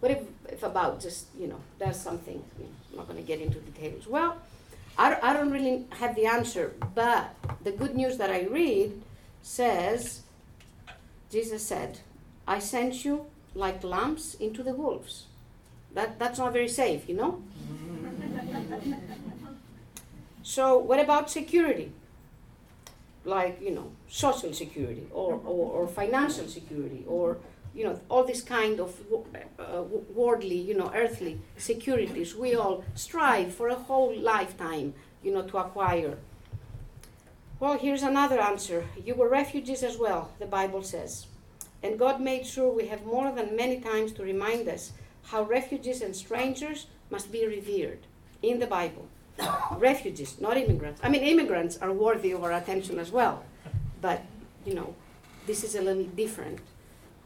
[0.00, 2.42] What if, if about just you know there's something?
[2.58, 4.06] You know, I'm not going to get into details.
[4.06, 4.38] Well,
[4.98, 9.00] I, I don't really have the answer, but the good news that I read
[9.42, 10.22] says,
[11.30, 12.00] Jesus said,
[12.46, 15.24] I sent you like lambs into the wolves.
[15.94, 17.42] That, that's not very safe, you know?
[20.42, 21.92] So, what about security?
[23.24, 27.38] Like, you know, social security or, or, or financial security or,
[27.74, 28.94] you know, all this kind of
[29.58, 29.82] uh,
[30.12, 32.34] worldly, you know, earthly securities.
[32.34, 36.18] We all strive for a whole lifetime, you know, to acquire.
[37.60, 38.86] Well, here's another answer.
[39.04, 41.26] You were refugees as well, the Bible says.
[41.82, 44.92] And God made sure we have more than many times to remind us
[45.26, 48.00] how refugees and strangers must be revered
[48.42, 49.08] in the Bible.
[49.78, 51.00] refugees, not immigrants.
[51.02, 53.44] I mean, immigrants are worthy of our attention as well.
[54.00, 54.22] But,
[54.64, 54.94] you know,
[55.46, 56.60] this is a little different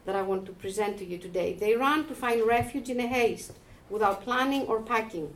[0.05, 1.55] that I want to present to you today.
[1.55, 3.52] They ran to find refuge in a haste
[3.90, 5.35] without planning or packing.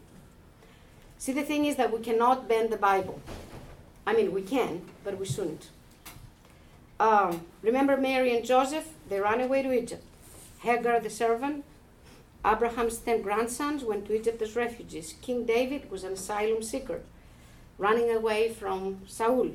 [1.18, 3.20] See, the thing is that we cannot bend the Bible.
[4.06, 5.68] I mean, we can, but we shouldn't.
[6.98, 8.88] Um, remember Mary and Joseph?
[9.08, 10.04] They ran away to Egypt.
[10.60, 11.64] Hagar, the servant,
[12.44, 15.14] Abraham's ten grandsons went to Egypt as refugees.
[15.20, 17.02] King David was an asylum seeker,
[17.76, 19.50] running away from Saul.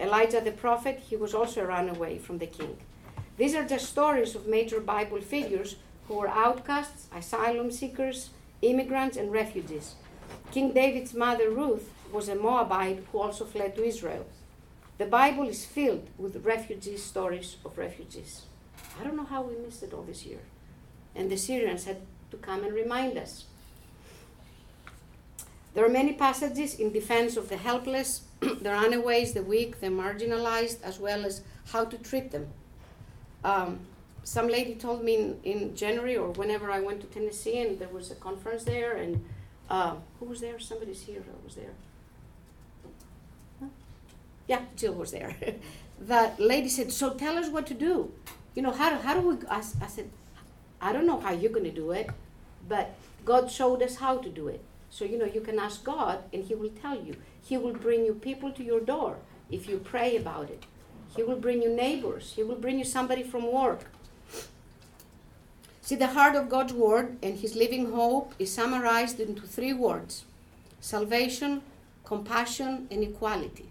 [0.00, 2.78] Elijah the prophet, he was also a runaway from the king.
[3.36, 5.76] These are just stories of major Bible figures
[6.08, 8.30] who were outcasts, asylum seekers,
[8.62, 9.94] immigrants, and refugees.
[10.52, 14.26] King David's mother Ruth was a Moabite who also fled to Israel.
[14.98, 18.42] The Bible is filled with refugee stories of refugees.
[18.98, 20.40] I don't know how we missed it all this year.
[21.16, 21.98] And the Syrians had
[22.30, 23.44] to come and remind us.
[25.74, 30.82] There are many passages in defense of the helpless, the runaways, the weak, the marginalized,
[30.82, 32.48] as well as how to treat them.
[33.44, 33.80] Um,
[34.24, 37.88] some lady told me in, in January or whenever I went to Tennessee, and there
[37.88, 39.24] was a conference there, and
[39.68, 40.58] uh, who was there?
[40.58, 41.74] Somebody's here who was there.
[43.60, 43.66] Huh?
[44.48, 45.36] Yeah, Jill was there.
[46.00, 48.12] that lady said, "So tell us what to do.
[48.54, 50.10] You know, how do, how do we?" I, I said,
[50.86, 52.10] "I don't know how you're going to do it,
[52.72, 52.94] but
[53.32, 54.62] God showed us how to do it.
[54.96, 57.16] So you know, you can ask God, and He will tell you.
[57.50, 59.12] He will bring you people to your door
[59.58, 60.72] if you pray about it."
[61.16, 62.32] He will bring you neighbors.
[62.36, 63.84] He will bring you somebody from work.
[65.80, 70.24] See, the heart of God's word and his living hope is summarized into three words
[70.80, 71.62] salvation,
[72.04, 73.68] compassion, and equality.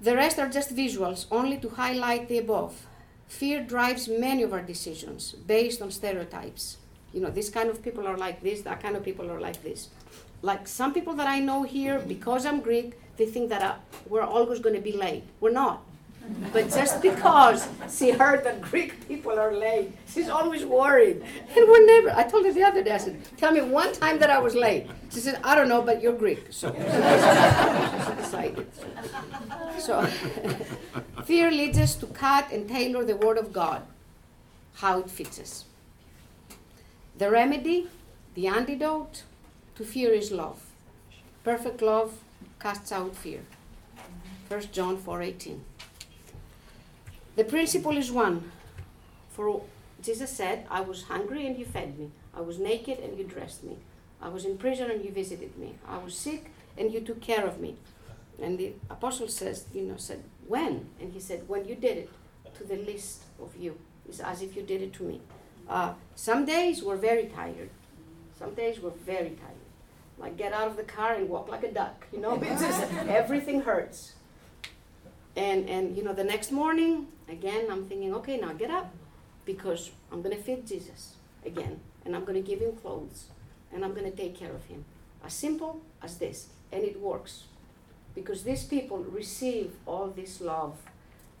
[0.00, 2.86] The rest are just visuals, only to highlight the above.
[3.28, 6.76] Fear drives many of our decisions based on stereotypes.
[7.12, 9.62] You know, this kind of people are like this, that kind of people are like
[9.62, 9.88] this.
[10.42, 13.74] Like some people that I know here, because I'm Greek, they think that uh,
[14.08, 15.24] we're always going to be late.
[15.40, 15.82] We're not.
[16.52, 21.22] But just because she heard that Greek people are late, she's always worried.
[21.56, 24.18] And we're never, I told her the other day, I said, tell me one time
[24.18, 24.86] that I was late.
[25.10, 26.46] She said, I don't know, but you're Greek.
[26.50, 28.66] So she decided.
[29.78, 30.04] So
[31.24, 33.82] fear leads us to cut and tailor the Word of God,
[34.74, 35.64] how it fits us.
[37.18, 37.88] The remedy,
[38.34, 39.22] the antidote
[39.76, 40.62] to fear is love.
[41.44, 42.18] Perfect love
[42.60, 43.42] casts out fear.
[44.48, 45.60] 1 John 4:18.
[47.36, 48.50] The principle is one.
[49.30, 49.62] For
[50.02, 52.10] Jesus said, I was hungry and you fed me.
[52.34, 53.76] I was naked and you dressed me.
[54.20, 55.74] I was in prison and you visited me.
[55.86, 57.76] I was sick and you took care of me.
[58.42, 60.88] And the apostle says, you know, said, when?
[61.00, 62.10] And he said, when you did it
[62.56, 63.78] to the least of you.
[64.08, 65.20] It's as if you did it to me.
[65.68, 67.70] Uh, some days we're very tired.
[68.38, 69.56] Some days we're very tired
[70.18, 73.60] like get out of the car and walk like a duck you know just, everything
[73.60, 74.14] hurts
[75.36, 78.92] and and you know the next morning again i'm thinking okay now get up
[79.44, 83.26] because i'm going to feed jesus again and i'm going to give him clothes
[83.72, 84.84] and i'm going to take care of him.
[85.24, 87.44] As simple as this and it works.
[88.14, 90.76] Because these people receive all this love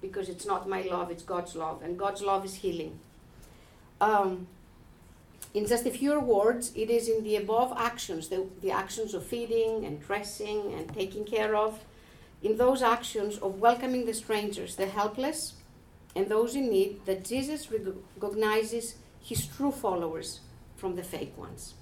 [0.02, 2.98] because it's not my love it's god's love and god's love is healing.
[4.00, 4.46] Um,
[5.54, 9.24] in just a few words, it is in the above actions, the, the actions of
[9.24, 11.80] feeding and dressing and taking care of,
[12.42, 15.54] in those actions of welcoming the strangers, the helpless,
[16.16, 20.40] and those in need, that Jesus recognizes his true followers
[20.74, 21.74] from the fake ones.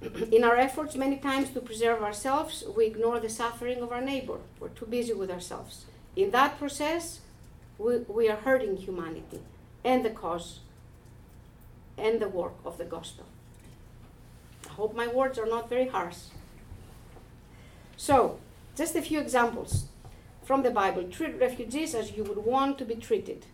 [0.30, 4.38] in our efforts, many times to preserve ourselves, we ignore the suffering of our neighbor.
[4.60, 5.86] We're too busy with ourselves.
[6.14, 7.20] In that process,
[7.78, 9.40] we, we are hurting humanity
[9.84, 10.60] and the cause
[11.98, 13.26] and the work of the gospel.
[14.70, 16.18] I hope my words are not very harsh.
[17.96, 18.38] So,
[18.76, 19.86] just a few examples
[20.46, 21.02] from the Bible.
[21.02, 23.46] Treat refugees as you would want to be treated.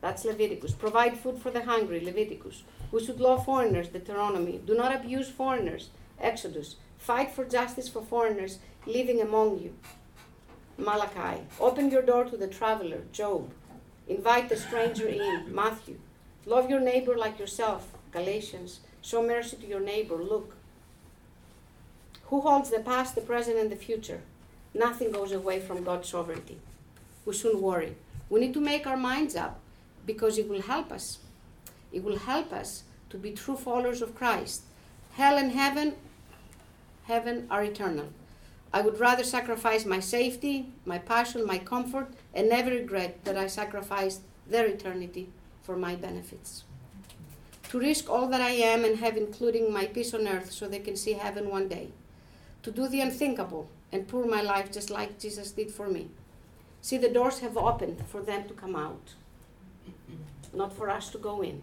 [0.00, 0.72] That's Leviticus.
[0.72, 2.62] Provide food for the hungry, Leviticus.
[2.92, 4.60] We should love foreigners, Deuteronomy.
[4.64, 6.76] Do not abuse foreigners, Exodus.
[6.98, 9.74] Fight for justice for foreigners living among you,
[10.78, 11.42] Malachi.
[11.58, 13.50] Open your door to the traveler, Job.
[14.06, 15.98] Invite the stranger in, Matthew.
[16.44, 18.80] Love your neighbor like yourself, Galatians.
[19.02, 20.54] Show mercy to your neighbor, Luke.
[22.26, 24.20] Who holds the past, the present, and the future?
[24.76, 26.58] Nothing goes away from God's sovereignty.
[27.24, 27.96] We shouldn't worry.
[28.28, 29.58] We need to make our minds up
[30.04, 31.18] because it will help us.
[31.92, 34.64] It will help us to be true followers of Christ.
[35.12, 35.94] Hell and heaven,
[37.04, 38.08] heaven are eternal.
[38.70, 43.46] I would rather sacrifice my safety, my passion, my comfort, and never regret that I
[43.46, 45.30] sacrificed their eternity
[45.62, 46.64] for my benefits.
[47.70, 50.80] To risk all that I am and have, including my peace on earth, so they
[50.80, 51.88] can see heaven one day.
[52.66, 56.08] To do the unthinkable and pour my life just like Jesus did for me.
[56.80, 59.14] See, the doors have opened for them to come out,
[60.52, 61.62] not for us to go in.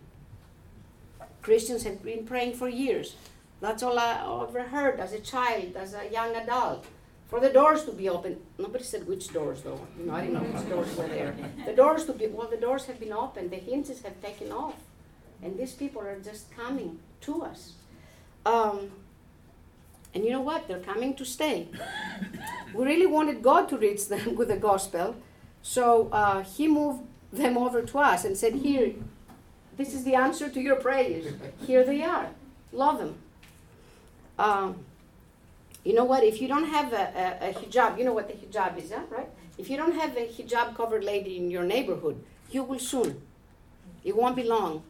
[1.42, 3.18] Christians have been praying for years.
[3.60, 6.86] That's all I ever heard as a child, as a young adult.
[7.28, 8.38] For the doors to be open.
[8.58, 9.86] Nobody said which doors, though.
[10.00, 11.36] You know, I didn't know which doors were there.
[11.66, 13.52] The doors to be well, the doors have been opened.
[13.52, 14.80] The hinges have taken off,
[15.42, 17.74] and these people are just coming to us.
[18.46, 18.92] Um,
[20.14, 20.68] and you know what?
[20.68, 21.68] They're coming to stay.
[22.74, 25.16] we really wanted God to reach them with the gospel,
[25.62, 28.94] so uh, He moved them over to us and said, "Here,
[29.78, 31.34] this is the answer to your prayers.
[31.66, 32.30] Here they are.
[32.72, 33.16] Love them."
[34.38, 34.86] Um,
[35.84, 36.24] you know what?
[36.24, 39.02] If you don't have a, a, a, hijab, you know what the hijab is, huh?
[39.10, 39.30] right?
[39.58, 43.22] If you don't have a hijab covered lady in your neighborhood, you will soon.
[44.04, 44.84] It won't be long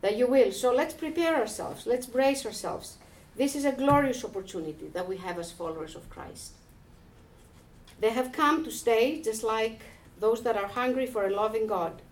[0.00, 0.52] that you will.
[0.52, 1.86] So let's prepare ourselves.
[1.86, 2.98] Let's brace ourselves.
[3.38, 6.54] This is a glorious opportunity that we have as followers of Christ.
[8.00, 9.80] They have come to stay just like
[10.18, 12.02] those that are hungry for a loving God,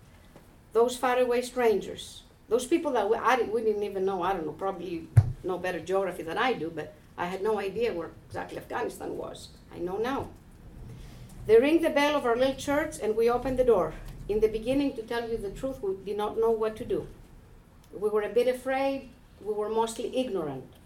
[0.71, 4.53] those faraway strangers, those people that we, I, we didn't even know, I don't know,
[4.53, 5.09] probably
[5.43, 9.49] know better geography than I do, but I had no idea where exactly Afghanistan was.
[9.75, 10.29] I know now.
[11.45, 13.93] They ring the bell of our little church and we open the door.
[14.29, 17.05] In the beginning, to tell you the truth, we did not know what to do.
[17.91, 19.09] We were a bit afraid,
[19.41, 20.76] we were mostly ignorant.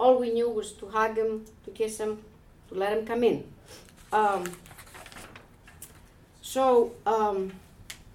[0.00, 2.22] All we knew was to hug him, to kiss him,
[2.68, 3.44] to let him come in.
[4.10, 4.44] Um,
[6.40, 7.52] so um,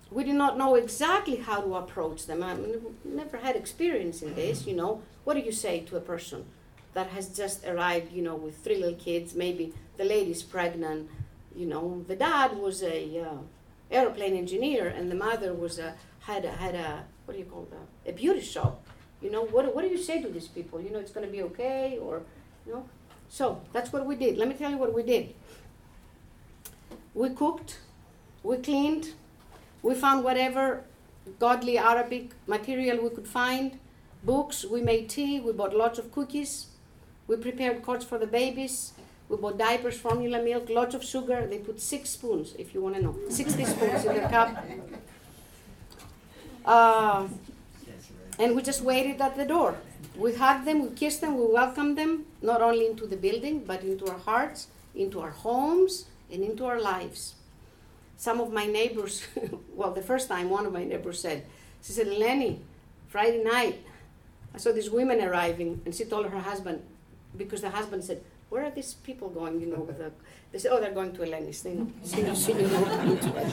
[0.10, 2.42] we did not know exactly how to approach them.
[2.42, 5.04] I mean, never had experience in this, you know.
[5.26, 6.46] What do you say to a person
[6.96, 9.36] that has just arrived, you know, with three little kids?
[9.36, 11.08] Maybe the lady's pregnant.
[11.56, 13.38] You know, the dad was a uh,
[13.92, 17.68] airplane engineer, and the mother was a had a had a what do you call
[17.70, 18.12] that?
[18.12, 18.85] A beauty shop.
[19.26, 20.80] You know, what what do you say to these people?
[20.80, 22.22] You know, it's going to be okay, or
[22.68, 22.84] you know.
[23.28, 24.38] So that's what we did.
[24.38, 25.34] Let me tell you what we did.
[27.16, 27.80] We cooked,
[28.44, 29.14] we cleaned,
[29.82, 30.84] we found whatever
[31.40, 33.80] godly Arabic material we could find,
[34.24, 36.68] books, we made tea, we bought lots of cookies,
[37.28, 38.94] we prepared cots for the babies,
[39.28, 41.48] we bought diapers, formula milk, lots of sugar.
[41.48, 44.64] They put six spoons, if you want to know, 60 spoons in the cup.
[46.64, 47.28] Uh,
[48.40, 49.78] and we just waited at the door.
[50.16, 53.84] We hugged them, we kissed them, we welcomed them, not only into the building, but
[53.84, 57.36] into our hearts, into our homes, and into our lives.
[58.18, 59.26] Some of my neighbors,
[59.76, 61.46] well, the first time one of my neighbors said,
[61.82, 62.62] she said, Lenny,
[63.08, 63.84] Friday night,
[64.54, 66.82] I saw these women arriving, and she told her husband,
[67.38, 70.12] because the husband said, where are these people going, you know, the,
[70.52, 71.62] they said, oh, they're going to Eleni's.
[71.62, 73.46] They know, see, you know,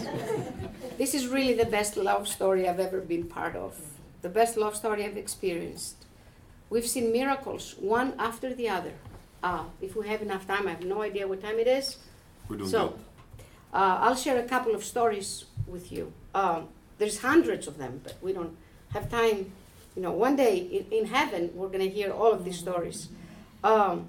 [0.99, 3.75] This is really the best love story I've ever been part of,
[4.23, 5.97] the best love story I've experienced.
[6.71, 8.93] We've seen miracles, one after the other.
[9.43, 11.99] Uh, if we have enough time, I have no idea what time it is.
[12.49, 12.95] We're doing So,
[13.75, 16.13] uh, I'll share a couple of stories with you.
[16.35, 18.57] Um, there's hundreds of them, but we don't
[18.93, 19.53] have time.
[19.97, 23.09] You know, one day in, in heaven, we're going to hear all of these stories.
[23.63, 24.09] Um,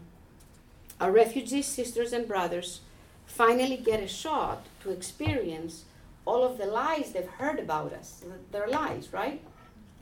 [1.01, 2.81] our refugee sisters and brothers
[3.25, 5.85] finally get a shot to experience
[6.25, 8.23] all of the lies they've heard about us.
[8.51, 9.41] They're lies, right?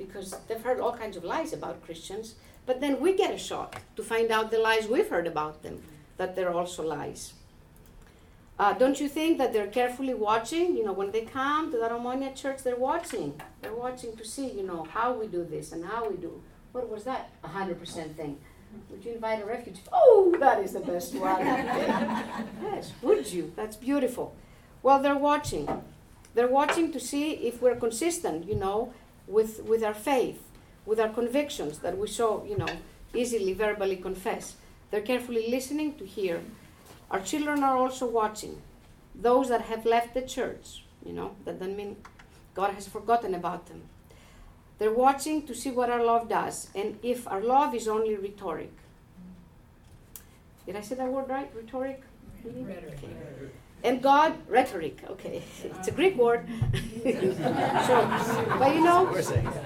[0.05, 2.35] Because they've heard all kinds of lies about Christians.
[2.65, 5.81] But then we get a shot to find out the lies we've heard about them,
[6.17, 7.33] that they're also lies.
[8.59, 10.77] Uh, don't you think that they're carefully watching?
[10.77, 13.41] You know, when they come to the Omonia Church, they're watching.
[13.61, 16.41] They're watching to see, you know, how we do this and how we do.
[16.71, 17.31] What was that?
[17.43, 18.37] A hundred percent thing.
[18.89, 19.81] Would you invite a refugee?
[19.91, 21.39] Oh, that is the best one.
[22.61, 23.51] yes, would you?
[23.55, 24.35] That's beautiful.
[24.83, 25.67] Well, they're watching.
[26.33, 28.93] They're watching to see if we're consistent, you know,
[29.27, 30.41] with, with our faith,
[30.85, 32.69] with our convictions that we so, you know,
[33.13, 34.55] easily verbally confess.
[34.89, 36.41] They're carefully listening to hear.
[37.09, 38.61] Our children are also watching.
[39.13, 41.97] Those that have left the church, you know, that doesn't mean
[42.53, 43.83] God has forgotten about them.
[44.79, 48.71] They're watching to see what our love does and if our love is only rhetoric.
[50.65, 51.51] Did I say that word right?
[51.55, 52.01] Rhetoric?
[52.43, 52.97] Rhetoric.
[52.97, 53.49] Okay.
[53.83, 55.41] And God, rhetoric, okay.
[55.63, 56.47] It's a Greek word.
[57.03, 57.97] so,
[58.59, 59.09] but you know,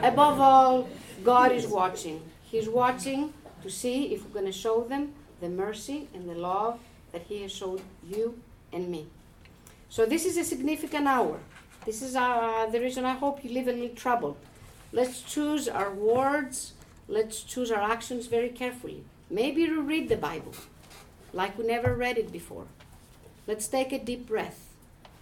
[0.01, 0.89] above all,
[1.23, 2.21] God is watching.
[2.43, 6.79] He's watching to see if we're going to show them the mercy and the love
[7.11, 8.39] that He has showed you
[8.71, 9.07] and me.
[9.89, 11.39] So, this is a significant hour.
[11.85, 14.37] This is uh, the reason I hope you live a little troubled.
[14.91, 16.73] Let's choose our words.
[17.07, 19.03] Let's choose our actions very carefully.
[19.29, 20.53] Maybe reread the Bible
[21.33, 22.65] like we never read it before.
[23.47, 24.73] Let's take a deep breath.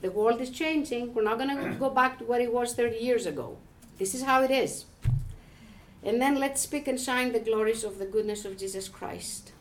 [0.02, 1.14] The world is changing.
[1.14, 3.58] We're not going to go back to what it was 30 years ago.
[3.98, 4.86] This is how it is.
[6.04, 9.52] And then let's speak and shine the glories of the goodness of Jesus Christ,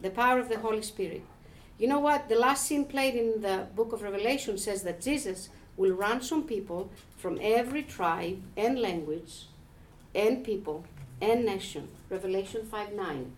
[0.00, 1.22] the power of the Holy Spirit.
[1.78, 2.28] You know what?
[2.28, 6.90] The last scene played in the book of Revelation says that Jesus will ransom people
[7.16, 9.46] from every tribe and language
[10.14, 10.84] and people
[11.20, 11.88] and nation.
[12.10, 13.32] Revelation 5 9.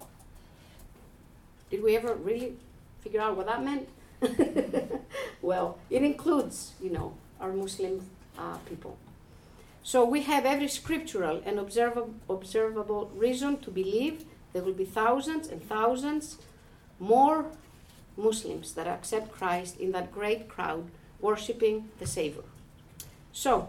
[1.70, 2.56] Did we ever really
[3.02, 3.88] figure out what that meant?
[5.42, 8.08] well, it includes, you know, our Muslim
[8.38, 8.96] uh, people.
[9.82, 15.48] So we have every scriptural and observable, observable reason to believe there will be thousands
[15.48, 16.38] and thousands
[16.98, 17.46] more
[18.16, 22.44] Muslims that accept Christ in that great crowd worshiping the Savior.
[23.32, 23.68] So,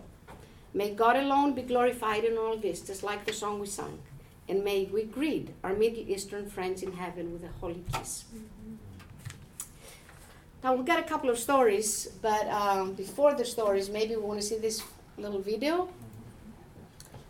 [0.74, 4.00] may God alone be glorified in all this, just like the song we sang.
[4.48, 8.26] And may we greet our Middle Eastern friends in heaven with a holy kiss.
[10.66, 14.42] Now, we've got a couple of stories, but um, before the stories, maybe we want
[14.42, 14.82] to see this
[15.16, 15.90] little video.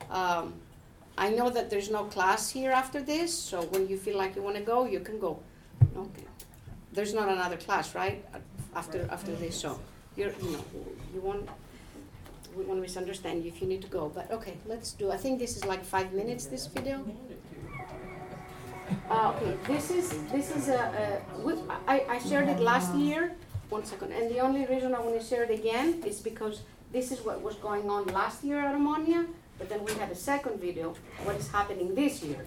[0.10, 0.54] Um,
[1.18, 4.42] I know that there's no class here after this, so when you feel like you
[4.42, 5.38] want to go, you can go.
[5.98, 6.24] Okay.
[6.94, 8.24] There's not another class, right?
[8.74, 9.82] After after this, so
[10.16, 10.64] you're you know
[11.14, 11.50] you want
[12.56, 14.04] we want to misunderstand you if you need to go.
[14.16, 15.12] But okay, let's do.
[15.12, 16.46] I think this is like five minutes.
[16.46, 17.04] This video.
[19.10, 21.58] Uh, okay, this is this is a, a
[21.88, 23.36] I, I shared it last year.
[23.70, 26.62] One second, and the only reason I want to share it again is because
[26.92, 29.26] this is what was going on last year at Omonia,
[29.58, 32.46] but then we have a second video, what is happening this year.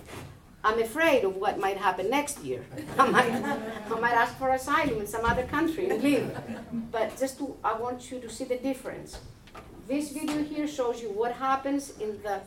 [0.64, 2.64] I'm afraid of what might happen next year.
[2.98, 6.30] I might, I might ask for asylum in some other country and leave.
[6.92, 9.18] But just to, I want you to see the difference.
[9.86, 12.40] This video here shows you what happens in the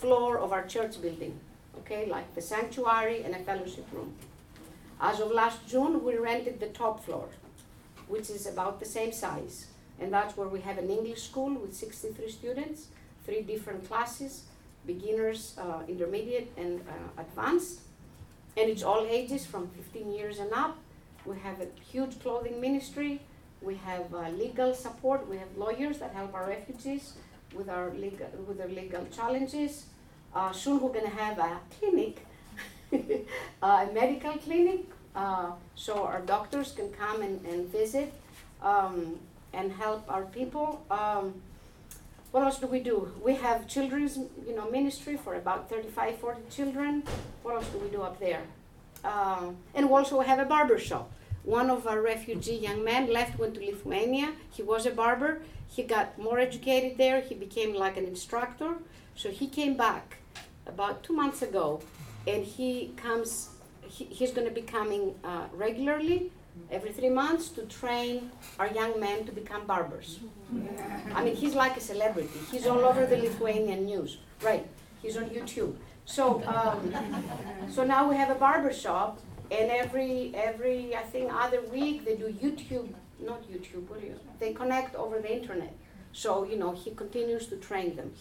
[0.00, 1.38] floor of our church building,
[1.90, 4.14] okay, like the sanctuary and a fellowship room.
[5.00, 7.28] As of last June, we rented the top floor,
[8.06, 9.66] which is about the same size.
[9.98, 12.86] And that's where we have an English school with 63 students,
[13.26, 14.44] three different classes,
[14.86, 17.80] beginners, uh, intermediate, and uh, advanced.
[18.56, 20.78] And it's all ages from 15 years and up.
[21.26, 23.20] We have a huge clothing ministry.
[23.62, 25.28] We have uh, legal support.
[25.28, 27.14] We have lawyers that help our refugees
[27.54, 29.86] with our legal with their legal challenges.
[30.34, 32.24] Uh, soon we're going to have a clinic,
[33.62, 34.84] a medical clinic,
[35.16, 38.12] uh, so our doctors can come and, and visit
[38.62, 39.18] um,
[39.52, 40.84] and help our people.
[40.90, 41.34] Um,
[42.30, 43.10] what else do we do?
[43.24, 44.16] We have children's,
[44.46, 47.02] you know, ministry for about 35, 40 children.
[47.42, 48.42] What else do we do up there?
[49.02, 51.10] Um, and we also have a barber shop.
[51.42, 54.32] One of our refugee young men left, went to Lithuania.
[54.50, 55.42] He was a barber.
[55.66, 57.20] He got more educated there.
[57.20, 58.74] He became like an instructor.
[59.16, 60.19] So he came back
[60.74, 61.82] about two months ago,
[62.26, 63.50] and he comes.
[63.82, 66.30] He, he's going to be coming uh, regularly
[66.70, 70.20] every three months to train our young men to become barbers.
[71.14, 72.38] I mean, he's like a celebrity.
[72.50, 74.18] He's all over the Lithuanian news.
[74.42, 74.66] Right.
[75.02, 75.74] He's on YouTube.
[76.04, 76.92] So, um,
[77.70, 82.16] so now we have a barber shop, and every every I think other week they
[82.16, 82.88] do YouTube,
[83.20, 83.88] not YouTube.
[83.88, 84.18] What you?
[84.38, 85.74] They connect over the internet.
[86.12, 88.12] So you know he continues to train them.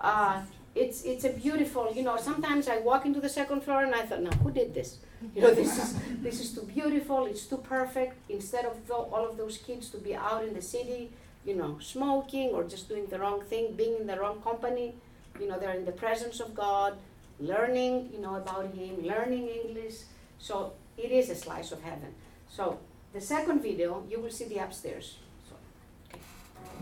[0.00, 0.42] Uh,
[0.78, 1.92] it's it's a beautiful.
[1.92, 4.74] You know, sometimes I walk into the second floor and I thought, now who did
[4.74, 4.98] this?
[5.34, 7.26] You know, this is this is too beautiful.
[7.26, 8.14] It's too perfect.
[8.28, 11.10] Instead of all of those kids to be out in the city,
[11.44, 14.94] you know, smoking or just doing the wrong thing, being in the wrong company.
[15.40, 16.98] You know, they're in the presence of God,
[17.40, 19.96] learning, you know, about Him, learning English.
[20.38, 22.14] So it is a slice of heaven.
[22.48, 22.78] So
[23.12, 25.16] the second video, you will see the upstairs.
[25.48, 25.54] So,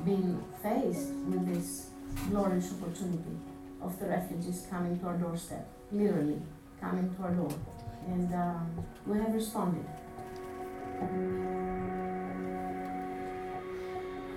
[0.05, 1.89] Being faced with this
[2.31, 3.37] glorious opportunity
[3.83, 6.41] of the refugees coming to our doorstep, literally
[6.81, 7.53] coming to our door,
[8.09, 9.85] and um, we have responded.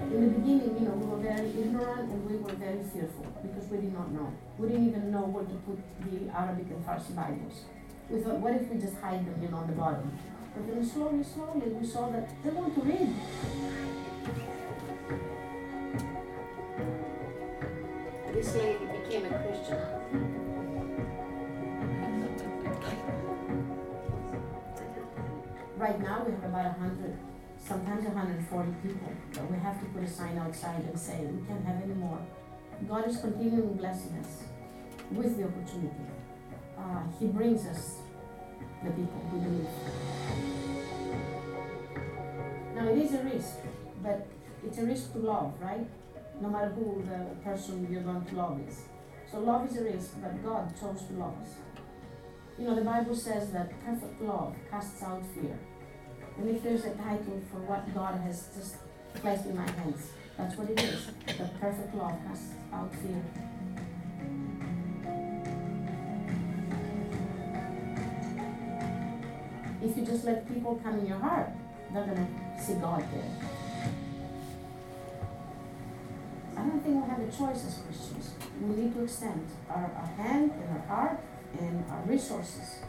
[0.02, 3.70] In the beginning, you know, we were very ignorant and we were very fearful because
[3.70, 4.34] we did not know.
[4.58, 7.66] We didn't even know where to put the Arabic and Farsi Bibles.
[8.10, 10.18] We thought, what if we just hide them, you know, on the bottom?
[10.56, 13.14] But then slowly, slowly, we saw that they want to read.
[18.34, 18.89] This lady.
[25.78, 27.17] Right now, we have about 100,
[27.57, 31.63] sometimes 140 people, but we have to put a sign outside and say, we can't
[31.65, 32.20] have any more.
[32.88, 34.43] God is continuing blessing us
[35.11, 35.95] with the opportunity.
[36.78, 37.97] Uh, he brings us
[38.84, 39.67] the people who believe.
[42.76, 43.57] Now, it is a risk,
[44.01, 44.26] but
[44.65, 45.86] it's a risk to love, right?
[46.41, 48.84] no matter who the person you're going to love is.
[49.32, 51.55] So love is a risk, but God chose to love us.
[52.57, 55.57] You know, the Bible says that perfect love casts out fear.
[56.38, 58.75] And if there's a title for what God has just
[59.15, 61.05] placed in my hands, that's what it is.
[61.27, 63.23] The perfect love casts out fear.
[69.82, 71.49] If you just let people come in your heart,
[71.93, 72.27] they're gonna
[72.59, 73.59] see God there.
[76.60, 78.32] I don't think we have a choice as Christians.
[78.60, 81.20] We need to extend our, our hand and our heart
[81.57, 82.80] and our resources.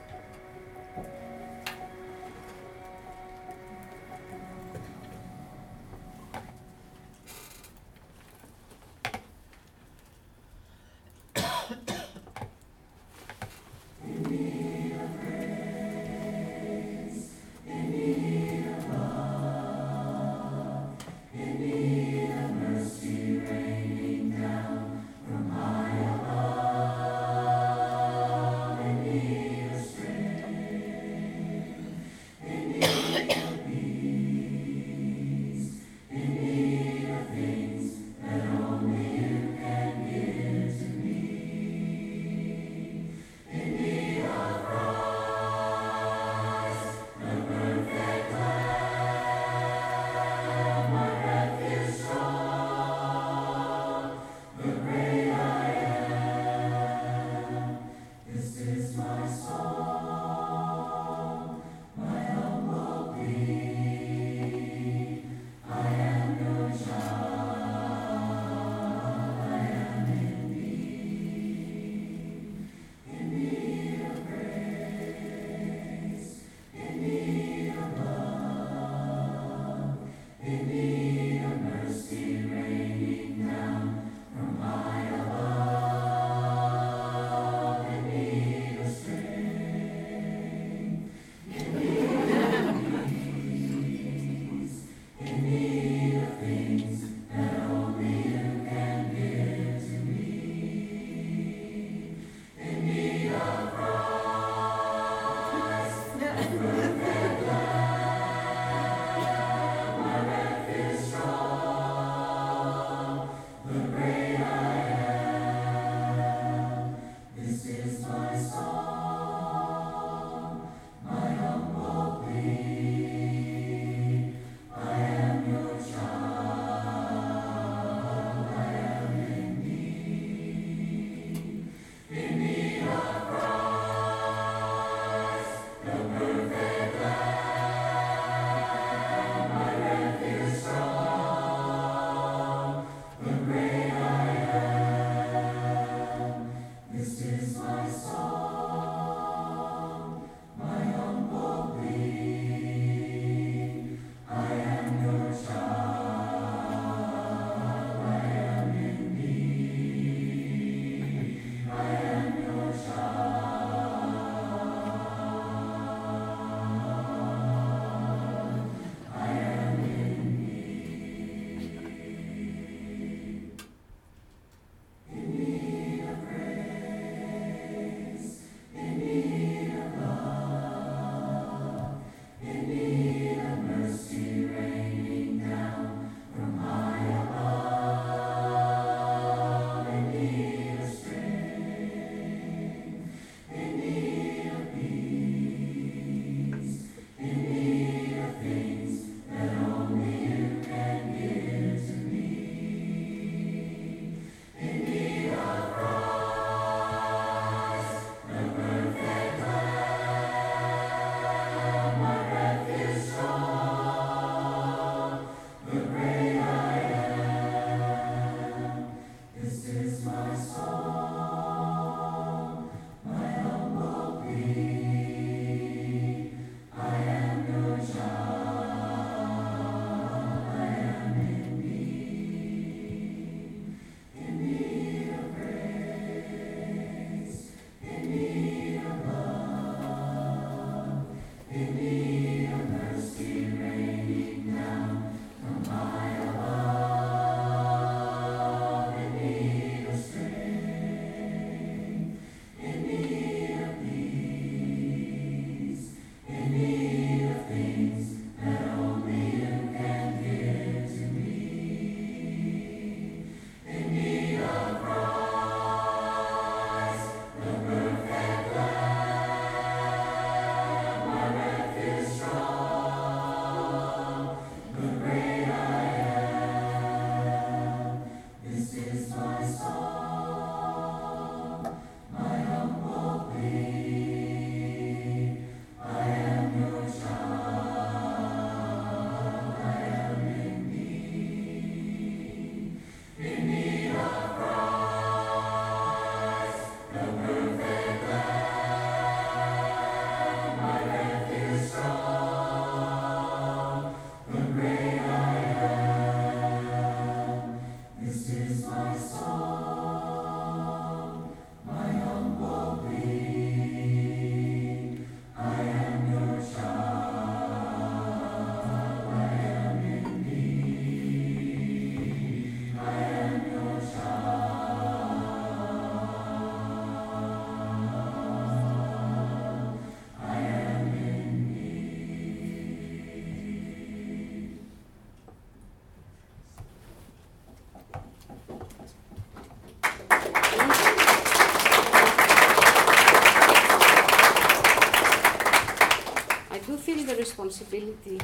[347.50, 348.20] Responsibility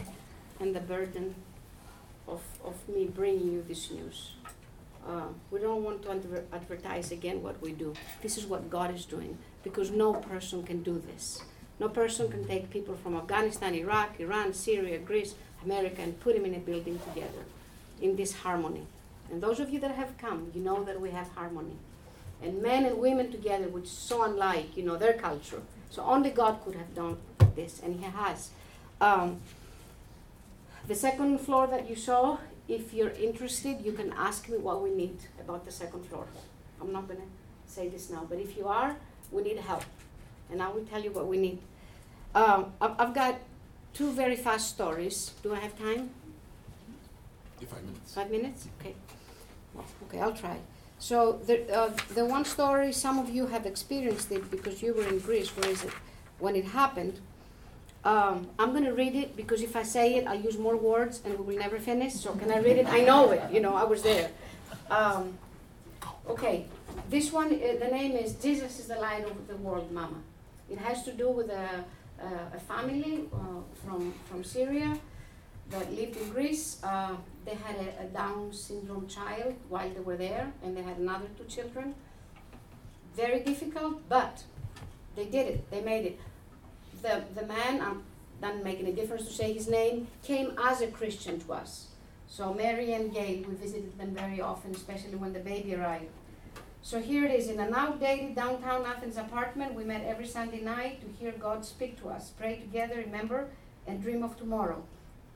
[0.60, 1.34] and the burden
[2.28, 4.34] of, of me bringing you this news.
[5.06, 7.92] Uh, we don't want to adver- advertise again what we do.
[8.22, 11.42] This is what God is doing because no person can do this.
[11.80, 16.44] No person can take people from Afghanistan, Iraq, Iran, Syria, Greece, America, and put them
[16.44, 17.44] in a building together
[18.00, 18.86] in this harmony.
[19.30, 21.76] And those of you that have come, you know that we have harmony.
[22.42, 25.62] And men and women together, which is so unlike, you know, their culture.
[25.90, 27.16] So only God could have done
[27.56, 28.50] this, and He has.
[29.00, 29.40] Um,
[30.88, 32.38] the second floor that you saw,
[32.68, 36.26] if you're interested, you can ask me what we need about the second floor.
[36.80, 37.26] I'm not going to
[37.66, 38.96] say this now, but if you are,
[39.30, 39.84] we need help.
[40.50, 41.58] And I will tell you what we need.
[42.34, 43.36] Um, I've, I've got
[43.92, 45.32] two very fast stories.
[45.42, 46.10] Do I have time?
[47.66, 48.14] five minutes.
[48.14, 48.68] Five minutes?
[48.80, 48.94] Okay.
[49.74, 50.58] Well, okay, I'll try.
[50.98, 55.06] So the, uh, the one story, some of you have experienced it because you were
[55.06, 55.48] in Greece.
[55.56, 55.92] Where is it?
[56.38, 57.20] When it happened,
[58.06, 61.20] um, I'm going to read it because if I say it, I'll use more words
[61.24, 62.14] and we will never finish.
[62.14, 62.86] So can I read it?
[62.86, 63.42] I know it.
[63.50, 64.30] You know, I was there.
[64.88, 65.36] Um,
[66.28, 66.66] okay,
[67.10, 70.20] this one, uh, the name is Jesus is the light of the world, Mama.
[70.70, 71.84] It has to do with a,
[72.20, 74.96] a, a family uh, from, from Syria
[75.70, 76.78] that lived in Greece.
[76.84, 80.98] Uh, they had a, a Down syndrome child while they were there, and they had
[80.98, 81.94] another two children.
[83.16, 84.44] Very difficult, but
[85.16, 85.70] they did it.
[85.72, 86.20] They made it.
[87.02, 88.02] The, the man, um,
[88.40, 91.88] doesn't make any difference to say his name, came as a Christian to us.
[92.28, 96.10] So Mary and Gail, we visited them very often, especially when the baby arrived.
[96.82, 99.74] So here it is in an outdated downtown Athens apartment.
[99.74, 103.48] We met every Sunday night to hear God speak to us, pray together, remember,
[103.86, 104.82] and dream of tomorrow.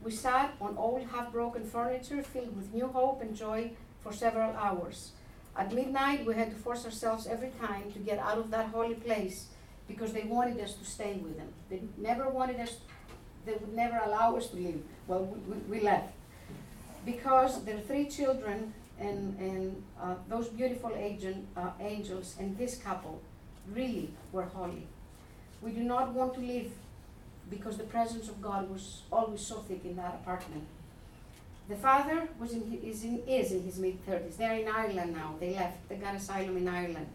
[0.01, 4.51] We sat on old, half broken furniture filled with new hope and joy for several
[4.55, 5.11] hours.
[5.55, 8.95] At midnight, we had to force ourselves every time to get out of that holy
[8.95, 9.47] place
[9.91, 11.49] because they wanted us to stay with them.
[11.69, 12.77] They never wanted us,
[13.45, 14.81] they would never allow us to leave.
[15.07, 16.13] Well, we, we, left.
[17.05, 23.21] Because their three children and, and uh, those beautiful agent, uh, angels and this couple
[23.73, 24.87] really were holy.
[25.61, 26.71] We do not want to leave
[27.49, 30.65] because the presence of God was always so thick in that apartment.
[31.67, 34.37] The father was in, is, in, is in his mid 30s.
[34.37, 35.35] They're in Ireland now.
[35.39, 35.87] They left.
[35.89, 37.07] They got asylum in Ireland.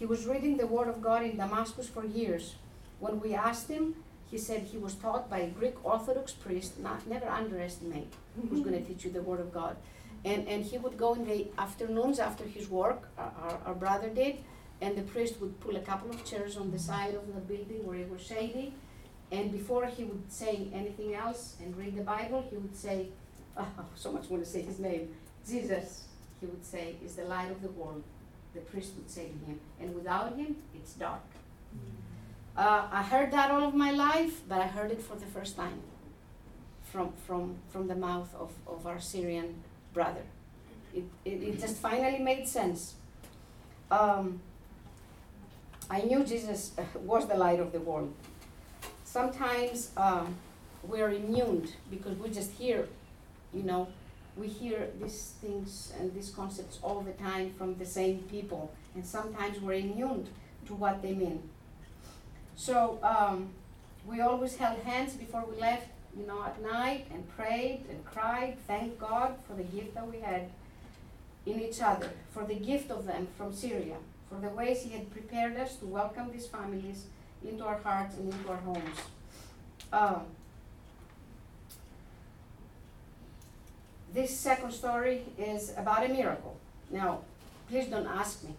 [0.00, 2.54] He was reading the Word of God in Damascus for years.
[3.00, 3.96] When we asked him,
[4.30, 8.82] he said he was taught by a Greek Orthodox priest, not, never underestimate who's going
[8.82, 9.76] to teach you the Word of God.
[10.24, 14.38] And, and he would go in the afternoons after his work, our, our, brother did,
[14.80, 17.84] and the priest would pull a couple of chairs on the side of the building
[17.84, 18.72] where it was shady.
[19.30, 23.08] And before he would say anything else and read the Bible, he would say,
[23.54, 25.14] oh, so much want to say his name,
[25.46, 26.04] Jesus,
[26.40, 28.02] he would say, is the light of the world.
[28.54, 31.22] The priest would say to him, and without him, it's dark.
[32.56, 35.56] Uh, I heard that all of my life, but I heard it for the first
[35.56, 35.80] time
[36.90, 39.62] from, from, from the mouth of, of our Syrian
[39.94, 40.22] brother.
[40.92, 42.94] It, it, it just finally made sense.
[43.90, 44.40] Um,
[45.88, 48.12] I knew Jesus was the light of the world.
[49.04, 50.36] Sometimes um,
[50.82, 52.88] we're immune because we just hear,
[53.52, 53.88] you know,
[54.36, 59.04] we hear these things and these concepts all the time from the same people, and
[59.04, 60.26] sometimes we're immune
[60.66, 61.42] to what they mean.
[62.56, 63.50] So um,
[64.06, 68.56] we always held hands before we left, you know, at night and prayed and cried,
[68.66, 70.50] thank God for the gift that we had
[71.46, 73.96] in each other, for the gift of them from Syria,
[74.28, 77.04] for the ways He had prepared us to welcome these families
[77.42, 78.98] into our hearts and into our homes.
[79.92, 80.22] Um,
[84.12, 86.56] this second story is about a miracle.
[86.90, 87.20] Now,
[87.68, 88.54] please don't ask me.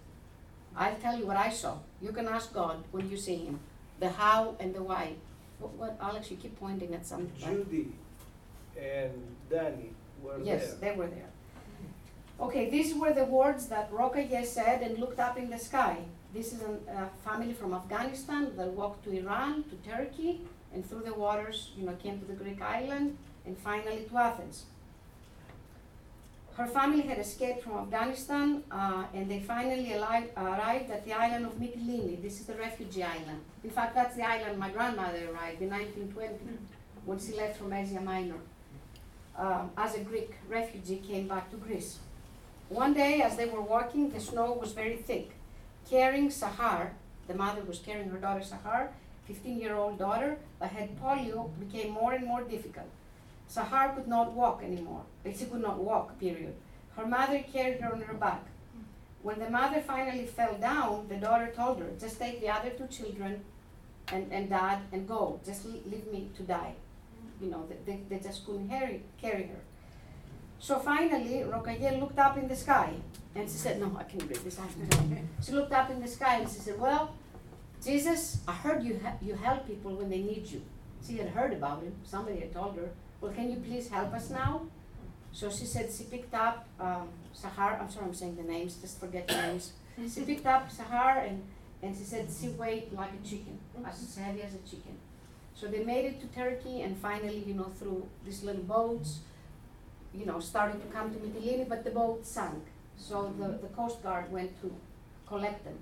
[0.76, 1.78] I'll tell you what I saw.
[2.02, 3.60] You can ask God when you see Him
[4.00, 5.14] the how and the why.
[5.60, 7.32] What, what Alex, you keep pointing at something.
[7.38, 7.92] Judy
[8.80, 9.12] and
[9.50, 9.92] Danny
[10.24, 10.56] were Yes, there.
[10.58, 11.30] Yes, they were there.
[12.40, 15.98] Okay, these were the words that Rokaye said and looked up in the sky.
[16.34, 20.42] This is a family from Afghanistan that walked to Iran, to Turkey,
[20.74, 24.64] and through the waters, you know, came to the Greek island, and finally to Athens.
[26.58, 31.46] Her family had escaped from Afghanistan, uh, and they finally ali- arrived at the island
[31.46, 32.22] of Mytilene.
[32.22, 33.42] This is the refugee island.
[33.64, 36.58] In fact, that's the island my grandmother arrived in 1920
[37.06, 38.42] when she left from Asia Minor.
[39.38, 42.00] Um, as a Greek refugee, came back to Greece.
[42.68, 45.32] One day, as they were walking, the snow was very thick.
[45.90, 46.92] Carrying Sahar,
[47.28, 48.90] the mother was carrying her daughter Sahar,
[49.26, 52.90] 15 year old daughter, that had polio, became more and more difficult.
[53.54, 55.04] Sahar could not walk anymore.
[55.26, 56.56] She could not walk, period.
[56.96, 58.46] Her mother carried her on her back.
[59.22, 62.88] When the mother finally fell down, the daughter told her, just take the other two
[62.88, 63.44] children
[64.08, 66.74] and, and dad and go, just leave me to die.
[67.42, 69.62] You know, they, they, just couldn't carry, carry her.
[70.60, 72.94] So finally, Rokayel looked up in the sky
[73.36, 74.60] and she said, No, I can't read this.
[74.60, 77.16] I to go." she looked up in the sky and she said, Well,
[77.84, 80.62] Jesus, I heard you, ha- you help people when they need you.
[81.06, 81.94] She had heard about him.
[82.04, 82.92] Somebody had told her,
[83.22, 84.62] Well, can you please help us now?
[85.32, 87.80] So she said she picked up um, Sahar.
[87.80, 89.74] I'm sorry, I'm saying the names, just forget the names.
[90.14, 91.44] She picked up Sahar and,
[91.84, 94.98] and she said she weighed like a chicken, as heavy as a chicken.
[95.54, 99.20] So they made it to Turkey and finally, you know, through these little boats,
[100.14, 102.64] you know, started to come to Mytilene, but the boat sank.
[102.98, 104.74] So the, the Coast Guard went to
[105.28, 105.78] collect them.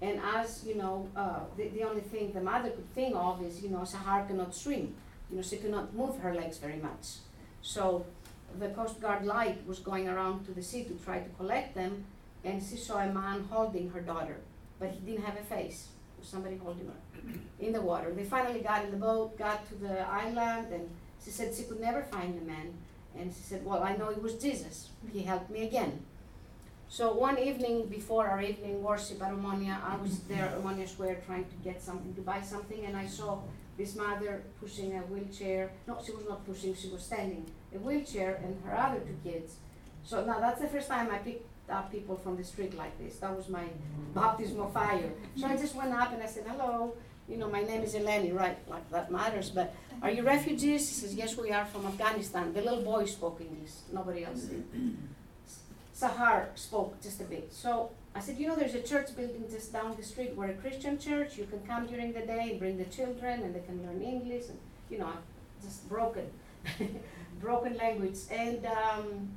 [0.00, 3.62] And as, you know, uh, the, the only thing the mother could think of is,
[3.62, 4.94] you know, Sahar cannot swim.
[5.32, 7.06] You know, she cannot move her legs very much.
[7.62, 8.04] So
[8.58, 12.04] the Coast Guard light was going around to the sea to try to collect them,
[12.44, 14.36] and she saw a man holding her daughter,
[14.78, 15.88] but he didn't have a face.
[16.22, 18.12] Somebody holding her in the water.
[18.12, 20.88] They finally got in the boat, got to the island, and
[21.24, 22.74] she said she could never find the man.
[23.18, 24.90] And she said, Well, I know it was Jesus.
[25.12, 26.00] He helped me again.
[26.88, 31.22] So one evening before our evening worship at Omonia, I was there at Omonia Square
[31.26, 33.38] trying to get something, to buy something, and I saw
[33.76, 35.70] this mother pushing a wheelchair.
[35.86, 39.56] No, she was not pushing, she was standing a wheelchair and her other two kids.
[40.04, 43.16] So now that's the first time I picked up people from the street like this.
[43.16, 43.64] That was my
[44.14, 45.10] baptism of fire.
[45.36, 46.94] So I just went up and I said, Hello,
[47.28, 48.58] you know, my name is Eleni, right?
[48.68, 50.88] Like that matters, but are you refugees?
[50.88, 52.52] Says, Yes, we are from Afghanistan.
[52.52, 54.64] The little boy spoke English, nobody else did.
[55.94, 57.52] Sahar spoke just a bit.
[57.52, 60.32] So I said, You know, there's a church building just down the street.
[60.36, 61.38] We're a Christian church.
[61.38, 64.48] You can come during the day and bring the children and they can learn English.
[64.48, 64.58] And,
[64.90, 65.10] you know,
[65.62, 66.26] just broken,
[67.40, 68.18] broken language.
[68.30, 69.28] And, um,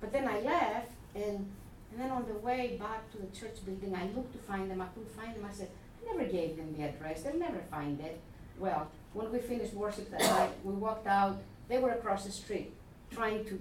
[0.00, 1.46] but then I left and
[1.94, 4.80] and then on the way back to the church building, I looked to find them.
[4.80, 5.46] I couldn't find them.
[5.48, 5.68] I said,
[6.02, 7.22] I never gave them the address.
[7.22, 8.18] They'll never find it.
[8.58, 11.40] Well, when we finished worship that night, we walked out.
[11.68, 12.72] They were across the street
[13.12, 13.60] trying to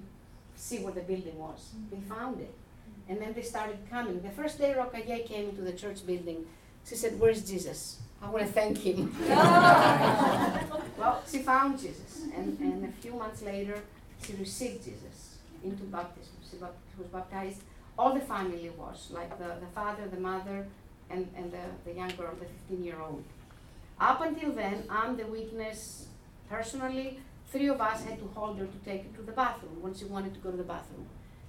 [0.55, 1.73] see where the building was.
[1.91, 2.53] They found it.
[3.13, 4.23] And then they started coming.
[4.23, 6.47] The first day Rokaye came into the church building,
[6.83, 7.99] she said, Where's Jesus?
[8.23, 9.15] I want to thank him.
[10.97, 12.23] well, she found Jesus.
[12.35, 13.77] And, and a few months later,
[14.25, 16.33] she received Jesus into baptism.
[16.49, 17.61] She was baptized
[17.97, 20.65] all the family was, like the, the father, the mother,
[21.11, 23.23] and, and the, the young girl, the 15 year old.
[23.99, 26.07] Up until then, I'm the witness
[26.49, 27.19] personally.
[27.51, 30.05] Three of us had to hold her to take her to the bathroom when she
[30.05, 31.05] wanted to go to the bathroom.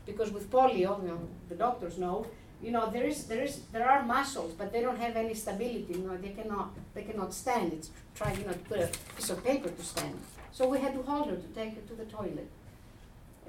[0.07, 2.27] Because with polio, you know, the doctors know,
[2.63, 5.95] you know, there is there is there are muscles, but they don't have any stability.
[5.95, 7.73] You know, they cannot they cannot stand.
[7.73, 10.19] It's trying you know to put a piece of paper to stand.
[10.53, 12.49] So we had to hold her to take her to the toilet.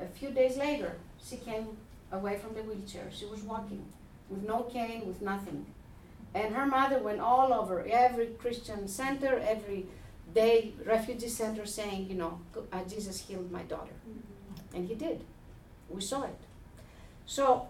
[0.02, 1.78] A few days later, she came
[2.12, 3.08] away from the wheelchair.
[3.12, 3.86] She was walking
[4.30, 5.66] with no cane, with nothing.
[6.34, 9.86] And her mother went all over every Christian center, every
[10.34, 12.40] day refugee center saying, you know,
[12.74, 13.94] uh, Jesus healed my daughter.
[14.74, 15.24] And he did.
[15.90, 16.40] We saw it.
[17.26, 17.68] So,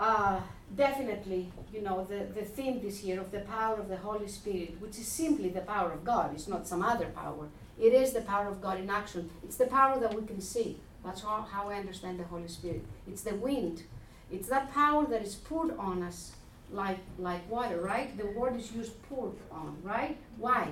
[0.00, 0.40] uh,
[0.76, 4.80] definitely, you know, the, the theme this year of the power of the Holy Spirit,
[4.80, 7.48] which is simply the power of God, it's not some other power.
[7.80, 9.30] It is the power of God in action.
[9.44, 10.78] It's the power that we can see.
[11.04, 12.84] That's how, how I understand the Holy Spirit.
[13.08, 13.84] It's the wind.
[14.30, 16.32] It's that power that is poured on us
[16.70, 18.16] like, like water, right?
[18.16, 20.16] The word is used poured on, right?
[20.38, 20.68] Why?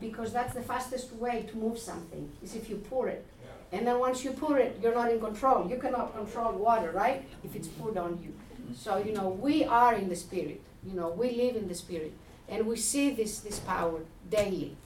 [0.00, 3.26] Because that's the fastest way to move something, is if you pour it.
[3.72, 5.68] And then once you pour it, you're not in control.
[5.68, 7.24] You cannot control water, right?
[7.44, 8.34] If it's poured on you.
[8.74, 10.60] So, you know, we are in the Spirit.
[10.84, 12.12] You know, we live in the Spirit.
[12.48, 14.76] And we see this, this power daily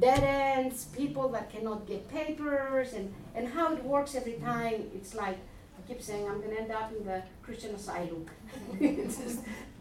[0.00, 4.90] dead ends, people that cannot get papers, and, and how it works every time.
[4.94, 5.38] It's like,
[5.78, 8.26] I keep saying, I'm going to end up in the Christian asylum.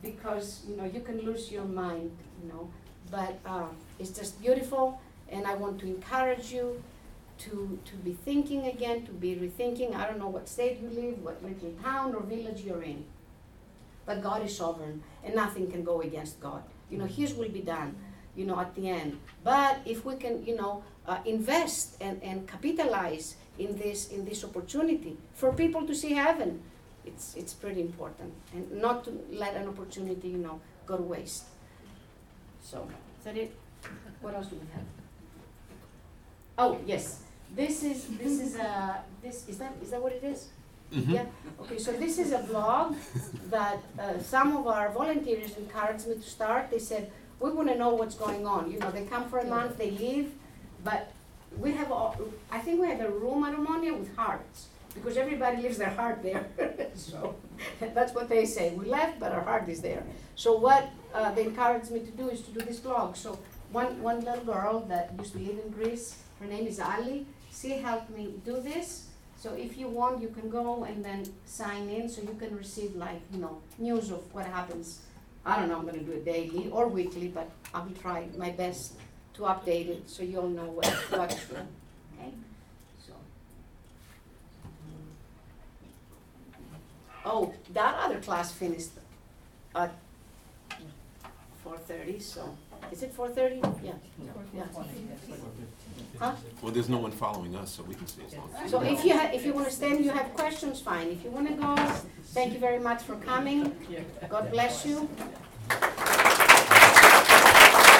[0.01, 2.11] because, you know, you can lose your mind,
[2.41, 2.69] you know.
[3.11, 3.67] But uh,
[3.99, 4.99] it's just beautiful,
[5.29, 6.81] and I want to encourage you
[7.39, 9.95] to, to be thinking again, to be rethinking.
[9.95, 13.05] I don't know what state you live, what little town or village you're in.
[14.05, 16.63] But God is sovereign, and nothing can go against God.
[16.89, 17.95] You know, His will be done
[18.35, 19.17] you know, at the end.
[19.43, 24.43] But if we can, you know, uh, invest and, and capitalize in this in this
[24.43, 26.61] opportunity for people to see heaven,
[27.05, 31.45] it's it's pretty important, and not to let an opportunity, you know, go to waste.
[32.61, 32.87] So,
[33.19, 33.55] is that it?
[34.21, 34.85] What else do we have?
[36.57, 37.21] Oh yes,
[37.53, 40.47] this is this is a this is that is that what it is?
[40.91, 41.25] Yeah.
[41.61, 41.77] Okay.
[41.77, 42.95] So this is a blog
[43.49, 46.71] that uh, some of our volunteers encouraged me to start.
[46.71, 48.71] They said we want to know what's going on.
[48.71, 50.31] You know, they come for a month, they leave,
[50.83, 51.11] but
[51.57, 52.17] we have, all,
[52.51, 56.23] I think we have a room at Omonia with hearts because everybody leaves their heart
[56.23, 56.45] there.
[56.95, 57.35] so
[57.79, 58.73] that's what they say.
[58.73, 60.03] We left, but our heart is there.
[60.35, 63.15] So what uh, they encouraged me to do is to do this blog.
[63.15, 63.37] So
[63.71, 67.25] one, one little girl that used to live in Greece, her name is Ali,
[67.65, 69.07] she helped me do this.
[69.37, 72.95] So if you want, you can go and then sign in, so you can receive
[72.95, 75.01] like, you know, news of what happens.
[75.45, 78.51] I don't know, I'm gonna do it daily or weekly, but I will try my
[78.51, 78.93] best
[79.35, 81.65] to update it, so you all know what, what's what,
[82.17, 82.31] okay?
[83.05, 83.13] So.
[87.25, 88.91] Oh, that other class finished
[89.75, 89.93] at
[91.63, 92.57] four thirty, so,
[92.91, 93.61] is it four thirty?
[93.83, 93.91] Yeah,
[94.55, 94.63] yeah.
[96.19, 96.33] Huh?
[96.61, 98.71] Well, there's no one following us, so we can stay as long as.
[98.71, 101.07] So if you ha- if you wanna stand, you have questions, fine.
[101.09, 101.75] If you wanna go,
[102.33, 103.75] thank you very much for coming.
[104.29, 105.09] God bless you.